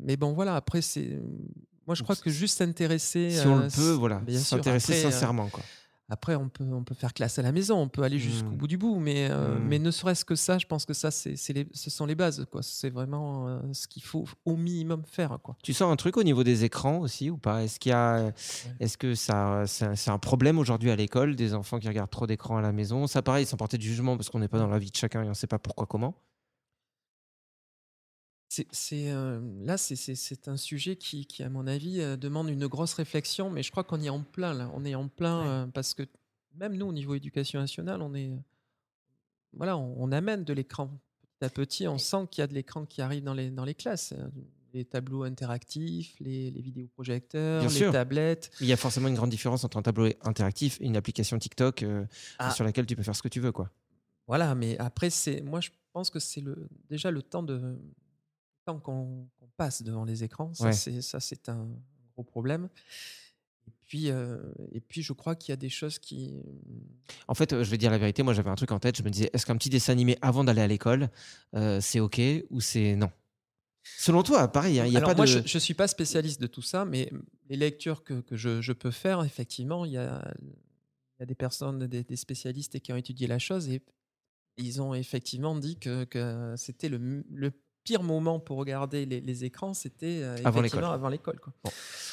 [0.00, 1.20] mais bon, voilà, après, c'est.
[1.86, 3.30] Moi, je crois que juste s'intéresser.
[3.30, 5.48] Si on euh, le peut, voilà, s'intéresser euh, sincèrement.
[5.48, 5.62] Quoi.
[6.08, 8.56] Après, on peut, on peut faire classe à la maison, on peut aller jusqu'au Mm.
[8.56, 9.64] bout du bout, mais, euh, Mm.
[9.66, 12.46] mais ne serait-ce que ça, je pense que ça, c'est, ce sont les bases.
[12.50, 12.62] Quoi.
[12.62, 15.36] C'est vraiment euh, ce qu'il faut au minimum faire.
[15.42, 15.56] Quoi.
[15.64, 17.64] Tu sens un truc au niveau des écrans aussi ou pas?
[17.64, 18.32] Est-ce qu'il y a,
[18.78, 22.10] est-ce que ça, c'est un, c'est un problème aujourd'hui à l'école des enfants qui regardent
[22.10, 23.08] trop d'écrans à la maison?
[23.08, 25.22] Ça, pareil, sans porter de jugement parce qu'on n'est pas dans la vie de chacun
[25.22, 26.14] et on ne sait pas pourquoi, comment.
[28.70, 32.94] C'est, euh, là, c'est, un sujet qui, qui, à mon avis, euh, demande une grosse
[32.94, 34.70] réflexion, mais je crois qu'on est en plein là.
[34.74, 35.48] On est en plein Ouais.
[35.48, 36.04] euh, parce que
[36.54, 38.30] même nous, au niveau éducation nationale, on est,
[39.52, 40.88] voilà, on, on amène de l'écran
[41.38, 41.88] petit à petit.
[41.88, 44.14] On sent qu'il y a de l'écran qui arrive dans les, dans les classes.
[44.74, 47.92] Les tableaux interactifs, les, les vidéoprojecteurs, Bien les sûr.
[47.92, 48.50] tablettes.
[48.60, 51.84] Il y a forcément une grande différence entre un tableau interactif et une application TikTok
[52.38, 52.50] Ah.
[52.50, 53.52] sur laquelle tu peux faire ce que tu veux.
[53.52, 53.70] Quoi.
[54.26, 57.78] Voilà, mais après, c'est, moi, je pense que c'est le, déjà le temps, de,
[58.66, 60.52] temps qu'on, passe devant les écrans.
[60.52, 60.72] Ça, Ouais.
[60.74, 61.66] c'est, un
[62.12, 62.68] gros problème.
[63.66, 64.36] Et puis, euh,
[64.72, 66.42] et puis, je crois qu'il y a des choses qui.
[67.26, 69.02] En fait, euh, je vais dire la vérité, moi j'avais un truc en tête, je
[69.02, 71.08] me disais, est-ce qu'un petit dessin animé avant d'aller à l'école,
[71.54, 73.10] euh, c'est OK ou c'est non?
[73.96, 75.30] Selon toi, pareil, hein, il n'y a Alors pas moi, de...
[75.46, 77.10] je ne suis pas spécialiste de tout ça, mais
[77.48, 80.22] les lectures que, que je, je peux faire, effectivement, il y a,
[81.20, 83.80] y a des personnes, des, des spécialistes qui ont étudié la chose et
[84.58, 87.52] ils ont effectivement dit que, que c'était le, le
[87.86, 90.84] pire moment pour regarder les, les écrans, c'était euh, Avant l'école.
[90.84, 91.38] avant l'école.
[91.40, 91.52] quoi.
[91.64, 91.70] Bon.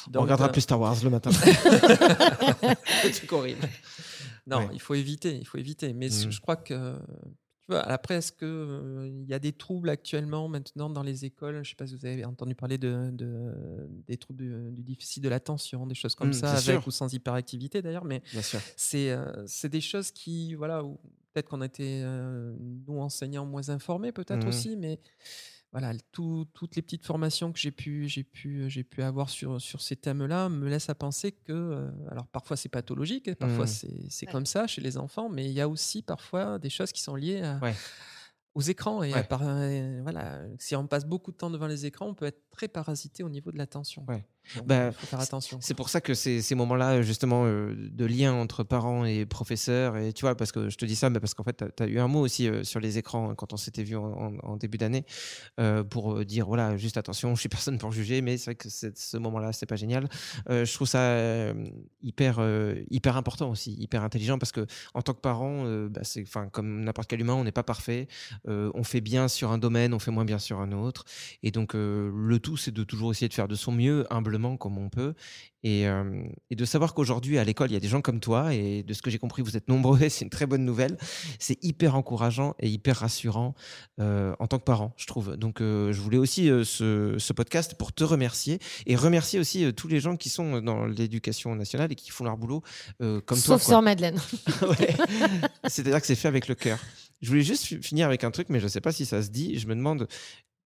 [0.08, 1.30] Donc, on regardera euh, plus Star Wars le matin.
[3.12, 3.68] truc horrible.
[4.46, 4.68] Non, Ouais.
[4.72, 5.92] il faut éviter, il faut éviter.
[5.92, 6.32] Mais ce- Mm.
[6.32, 6.94] je crois que,
[7.60, 11.54] tu vois, après, est-ce que euh, y a des troubles actuellement maintenant dans les écoles?
[11.56, 14.82] Je ne sais pas si vous avez entendu parler de, de- des troubles du, du
[14.82, 16.82] déficit de l'attention, des choses comme Mm, ça, avec sûr.
[16.86, 18.04] ou sans hyperactivité d'ailleurs.
[18.04, 18.22] Mais
[18.76, 20.82] c'est euh, des choses qui, voilà,
[21.32, 22.54] peut-être qu'on était, euh,
[22.86, 24.48] nous enseignants, moins informés, peut-être Mhm.
[24.48, 25.00] aussi, mais
[25.74, 29.60] voilà, tout- toutes les petites formations que j'ai pu, j'ai pu, j'ai pu avoir sur,
[29.60, 33.64] sur ces thèmes-là me laissent à penser que, euh, alors parfois c'est pathologique, et parfois
[33.64, 34.06] Mhm.
[34.08, 34.32] c'est Ouais.
[34.32, 37.16] comme ça chez les enfants, mais il y a aussi parfois des choses qui sont
[37.16, 37.74] liées à- Ouais.
[38.54, 39.02] aux écrans.
[39.02, 39.26] Et Ouais.
[39.32, 42.68] euh, voilà, si on passe beaucoup de temps devant les écrans, on peut être très
[42.68, 44.04] parasité au niveau de l'attention.
[44.06, 44.24] Ouais.
[44.56, 45.58] Donc, Bah, il faut faire attention.
[45.60, 49.96] C'est pour ça que ces, ces moments-là, justement, euh, de lien entre parents et professeurs,
[49.96, 51.86] et tu vois, parce que je te dis ça, mais parce qu'en fait, tu as,
[51.86, 54.36] eu un mot aussi euh, sur les écrans hein, quand on s'était vu en, en-
[54.42, 55.04] en début d'année,
[55.60, 58.54] euh, pour euh, dire, voilà, juste attention, je suis personne pour juger, mais c'est vrai
[58.54, 60.08] que ce moment-là, c'est pas génial.
[60.50, 61.54] Euh, je trouve ça euh,
[62.02, 66.00] hyper, euh, hyper important aussi, hyper intelligent, parce que en tant que parent, euh, bah,
[66.04, 68.08] c'est, comme n'importe quel humain, on n'est pas parfait,
[68.48, 71.04] euh, on fait bien sur un domaine, on fait moins bien sur un autre,
[71.42, 74.06] et donc euh, le tout, c'est de toujours essayer de faire de son mieux,
[74.58, 75.14] comme on peut,
[75.62, 78.52] et, euh, et de savoir qu'aujourd'hui, à l'école, il y a des gens comme toi,
[78.54, 80.98] et de ce que j'ai compris, vous êtes nombreux, et c'est une très bonne nouvelle.
[81.38, 83.54] C'est hyper encourageant et hyper rassurant
[84.00, 85.36] euh, en tant que parent, je trouve.
[85.36, 89.88] Donc, euh, je voulais aussi ce, ce podcast pour te remercier, et remercier aussi tous
[89.88, 92.62] les gens qui sont dans l'éducation nationale et qui font leur boulot
[92.98, 93.36] comme toi.
[93.36, 93.62] Sauf.
[93.62, 94.20] Sœur Madeleine.
[94.62, 94.94] Ouais.
[95.68, 96.78] C'est-à-dire que c'est fait avec le cœur.
[97.22, 99.22] Je voulais juste fi- finir avec un truc, mais je ne sais pas si ça
[99.22, 99.58] se dit.
[99.58, 100.06] Je me demande,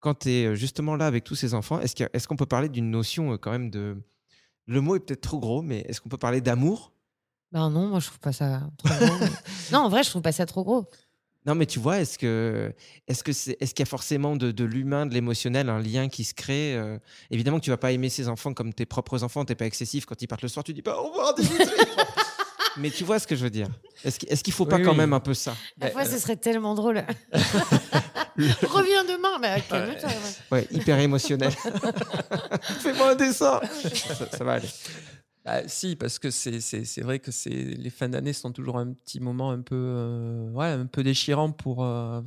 [0.05, 2.36] quand tu es justement là avec tous ces enfants, est-ce qu'il y a- est-ce qu'on
[2.36, 3.96] peut parler d'une notion euh, quand même de...
[4.66, 6.92] Le mot est peut-être trop gros, mais est-ce qu'on peut parler d'amour?
[7.52, 9.18] Ben non, moi je trouve pas ça trop gros.
[9.20, 9.28] mais-
[9.72, 10.84] non, en vrai, je trouve pas ça trop gros.
[11.46, 12.72] Non, mais tu vois, est-ce que
[13.09, 16.09] est-ce que c'est est-ce qu'il y a forcément de, de l'humain, de l'émotionnel, un lien
[16.09, 16.98] qui se crée euh,
[17.30, 19.44] Évidemment que tu vas pas aimer ces enfants comme tes propres enfants.
[19.46, 20.64] T'es pas excessif quand ils partent le soir.
[20.64, 21.66] Tu dis pas au revoir, Dimitri.
[22.78, 23.68] mais tu vois ce que je veux dire
[24.05, 25.55] Est-ce qu'il est-ce qu'il faut pas Oui, quand même un peu ça?
[25.80, 27.05] À la fois, euh, ce serait tellement drôle.
[28.62, 30.09] Reviens demain, mais calme-toi.
[30.09, 30.14] ouais.
[30.53, 31.51] Ouais, hyper émotionnel.
[32.80, 33.61] Fais-moi un dessin.
[33.95, 34.68] ça, ça va aller.
[35.45, 38.78] Bah, si, parce que c'est c'est- c'est vrai que c'est les fins d'année sont toujours
[38.78, 41.85] un petit moment un peu, euh, ouais, un peu déchirant pour.
[41.85, 42.22] euh,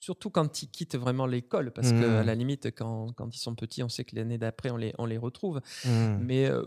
[0.00, 2.16] surtout quand ils quittent vraiment l'école, parce que Mm.
[2.20, 4.94] à la limite, quand, quand ils sont petits, on sait que l'année d'après, on les,
[4.98, 5.60] on les retrouve.
[5.84, 6.18] Hmm.
[6.20, 6.62] Mais euh,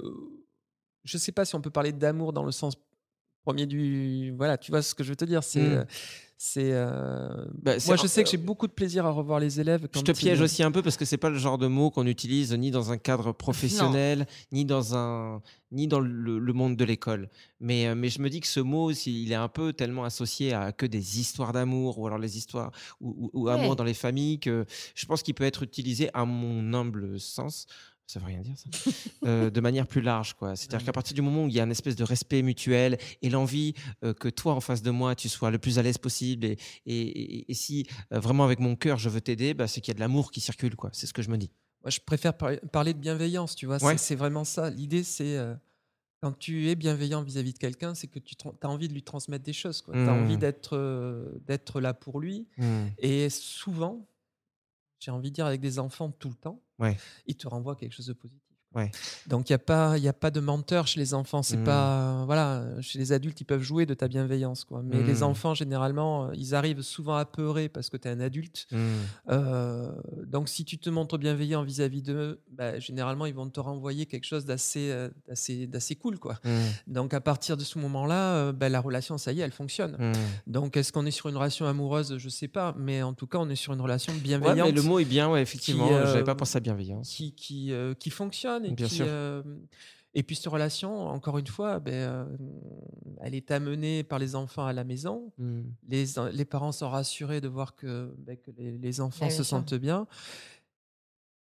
[1.06, 2.76] je sais pas si on peut parler d'amour dans le sens
[3.46, 4.34] premier du.
[4.38, 5.44] Voilà, tu vois ce que je veux te dire.
[5.44, 5.62] C'est.
[5.62, 5.86] Mm.
[6.42, 9.60] Euh, c'est euh, Bah, moi, je sais que j'ai beaucoup de plaisir à revoir les
[9.60, 9.88] élèves.
[9.94, 11.92] Je te piège ils- aussi un peu parce que c'est pas le genre de mot
[11.92, 13.32] qu'on utilise ni dans un cadre
[13.92, 17.30] professionnel, ni dans un, ni dans le, le monde de l'école.
[17.60, 20.04] Mais, euh, mais je me dis que ce mot, s'il il est un peu tellement
[20.04, 23.54] associé à que des histoires d'amour ou alors les histoires ou, ou- ou Ouais.
[23.54, 24.66] amour dans les familles que
[24.96, 27.68] je pense qu'il peut être utilisé à mon humble sens.
[28.12, 28.70] Ça veut rien dire ça.
[29.24, 30.56] Euh, de manière plus large, quoi.
[30.56, 33.30] C'est-à-dire qu'à partir du moment où il y a une espèce de respect mutuel et
[33.30, 36.44] l'envie euh, que toi en face de moi tu sois le plus à l'aise possible
[36.46, 36.58] et,
[36.88, 39.92] et, et- et si euh, vraiment avec mon cœur je veux t'aider, bah, c'est qu'il
[39.92, 40.90] y a de l'amour qui circule, quoi.
[40.92, 41.52] C'est ce que je me dis.
[41.84, 43.78] Moi, je préfère par- parler de bienveillance, tu vois.
[43.80, 43.98] c'est- Ouais.
[43.98, 44.70] C'est vraiment ça.
[44.70, 45.38] L'idée, c'est.
[46.22, 49.44] quand tu es bienveillant vis-à-vis de quelqu'un, c'est que tu as envie de lui transmettre
[49.46, 49.84] des choses.
[49.84, 50.10] Tu as Mmh.
[50.10, 50.76] envie d'être
[51.48, 52.48] d'être là pour lui.
[52.58, 52.64] Mmh.
[53.00, 54.08] Et souvent,
[55.02, 56.98] j'ai envie de dire avec des enfants tout le temps, Ouais.
[57.26, 58.51] ils te renvoient quelque chose de positif.
[58.74, 58.90] Ouais.
[59.28, 61.44] Donc il n'y a, pas- y a pas de menteur chez les enfants.
[61.44, 64.64] C'est pas voilà, chez les adultes, ils peuvent jouer de ta bienveillance.
[64.64, 64.82] Quoi.
[64.84, 68.68] Mais les enfants, généralement, euh, ils arrivent souvent apeurés parce que tu es un adulte.
[68.72, 68.78] Mmh.
[69.30, 69.92] Euh,
[70.26, 74.26] donc si tu te montres bienveillant vis-à-vis d'eux, bah, généralement, ils vont te renvoyer quelque
[74.26, 76.18] chose d'assez euh, d'assez d'assez cool.
[76.20, 76.40] Quoi.
[76.88, 79.98] Donc à partir de ce moment-là, euh, bah, la relation, ça y est, elle fonctionne.
[80.48, 82.18] Donc est-ce qu'on est sur une relation amoureuse?
[82.18, 82.74] Je sais pas.
[82.78, 85.06] Mais en tout cas, on est sur une relation Ouais, bienveillante mais le mot est
[85.06, 85.88] bien, ouais, effectivement.
[85.88, 87.10] Qui, euh, J'avais pas pensé à bienveillance.
[87.10, 88.61] qui, qui, euh, qui fonctionne.
[88.66, 89.06] Et, Bien qui, sûr.
[89.08, 89.44] euh,
[90.14, 92.26] et puis cette relation, encore une fois, ben, euh,
[93.22, 95.32] elle est amenée par les enfants à la maison.
[95.38, 95.62] Mmh.
[95.88, 99.44] Les, les parents sont rassurés de voir que, ben, que les, les enfants bien se
[99.44, 99.46] sûr.
[99.58, 100.08] sentent bien.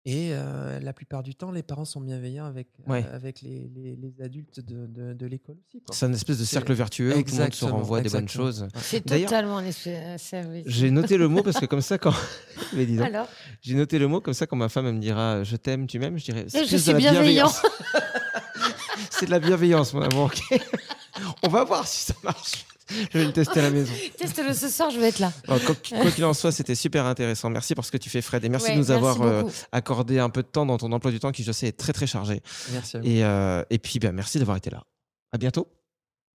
[0.03, 3.05] Et euh, la plupart du temps, les parents sont bienveillants avec, Ouais.
[3.07, 5.79] euh, avec les, les- les adultes de, de- de l'école aussi.
[5.91, 8.27] C'est un espèce de cercle vertueux où tout le monde se Exactement, renvoie des bonnes
[8.27, 8.67] choses.
[8.77, 9.71] C'est totalement un
[10.17, 10.63] service.
[10.65, 12.15] J'ai noté le mot parce que comme ça, quand.
[12.73, 13.05] Mais dis donc.
[13.05, 13.27] Alors,
[13.61, 15.99] J'ai noté le mot comme ça, quand ma femme elle me dira je t'aime, tu
[15.99, 17.21] m'aimes, je dirais je espèce de suis la bienveillant.
[17.45, 17.61] bienveillance.
[19.11, 20.31] C'est de la bienveillance, mon amour.
[21.43, 22.65] On va voir si ça marche.
[23.11, 23.91] Je vais le tester à la maison.
[24.17, 25.31] Teste-le ce soir, je vais être là.
[25.47, 27.49] Bon, quoi quoi qu'il en soit, c'était super intéressant.
[27.49, 28.43] Merci pour ce que tu fais, Fred.
[28.45, 31.11] Et merci Ouais, de nous avoir euh, accordé un peu de temps dans ton emploi
[31.11, 32.41] du temps qui, je sais, est très très chargé.
[32.71, 33.07] Merci à vous.
[33.07, 34.83] Et, euh, et puis, ben, merci d'avoir été là.
[35.31, 35.67] À bientôt.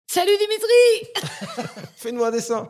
[0.09, 2.69] Salut Dimitri Fais-nous un dessin.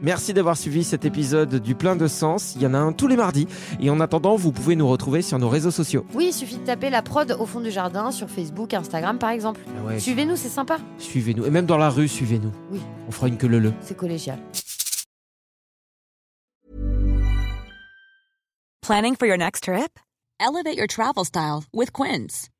[0.00, 2.52] Merci d'avoir suivi cet épisode du Plein de Sens.
[2.54, 3.48] Il y en a un tous les mardis.
[3.80, 6.06] Et en attendant, vous pouvez nous retrouver sur nos réseaux sociaux.
[6.14, 9.30] Oui, il suffit de taper la prod au fond du jardin sur Facebook, Instagram par
[9.30, 9.60] exemple.
[9.66, 10.78] Ah ouais, Suivez-nous, c'est sympa.
[10.98, 11.46] Suivez-nous.
[11.46, 12.52] Et même dans la rue, suivez-nous.
[12.70, 12.80] Oui.
[13.08, 13.72] On fera une queue le le.
[13.80, 14.38] C'est collégial.
[18.82, 19.98] Planning for your next trip?
[20.38, 22.50] Elevate your travel style with Quince.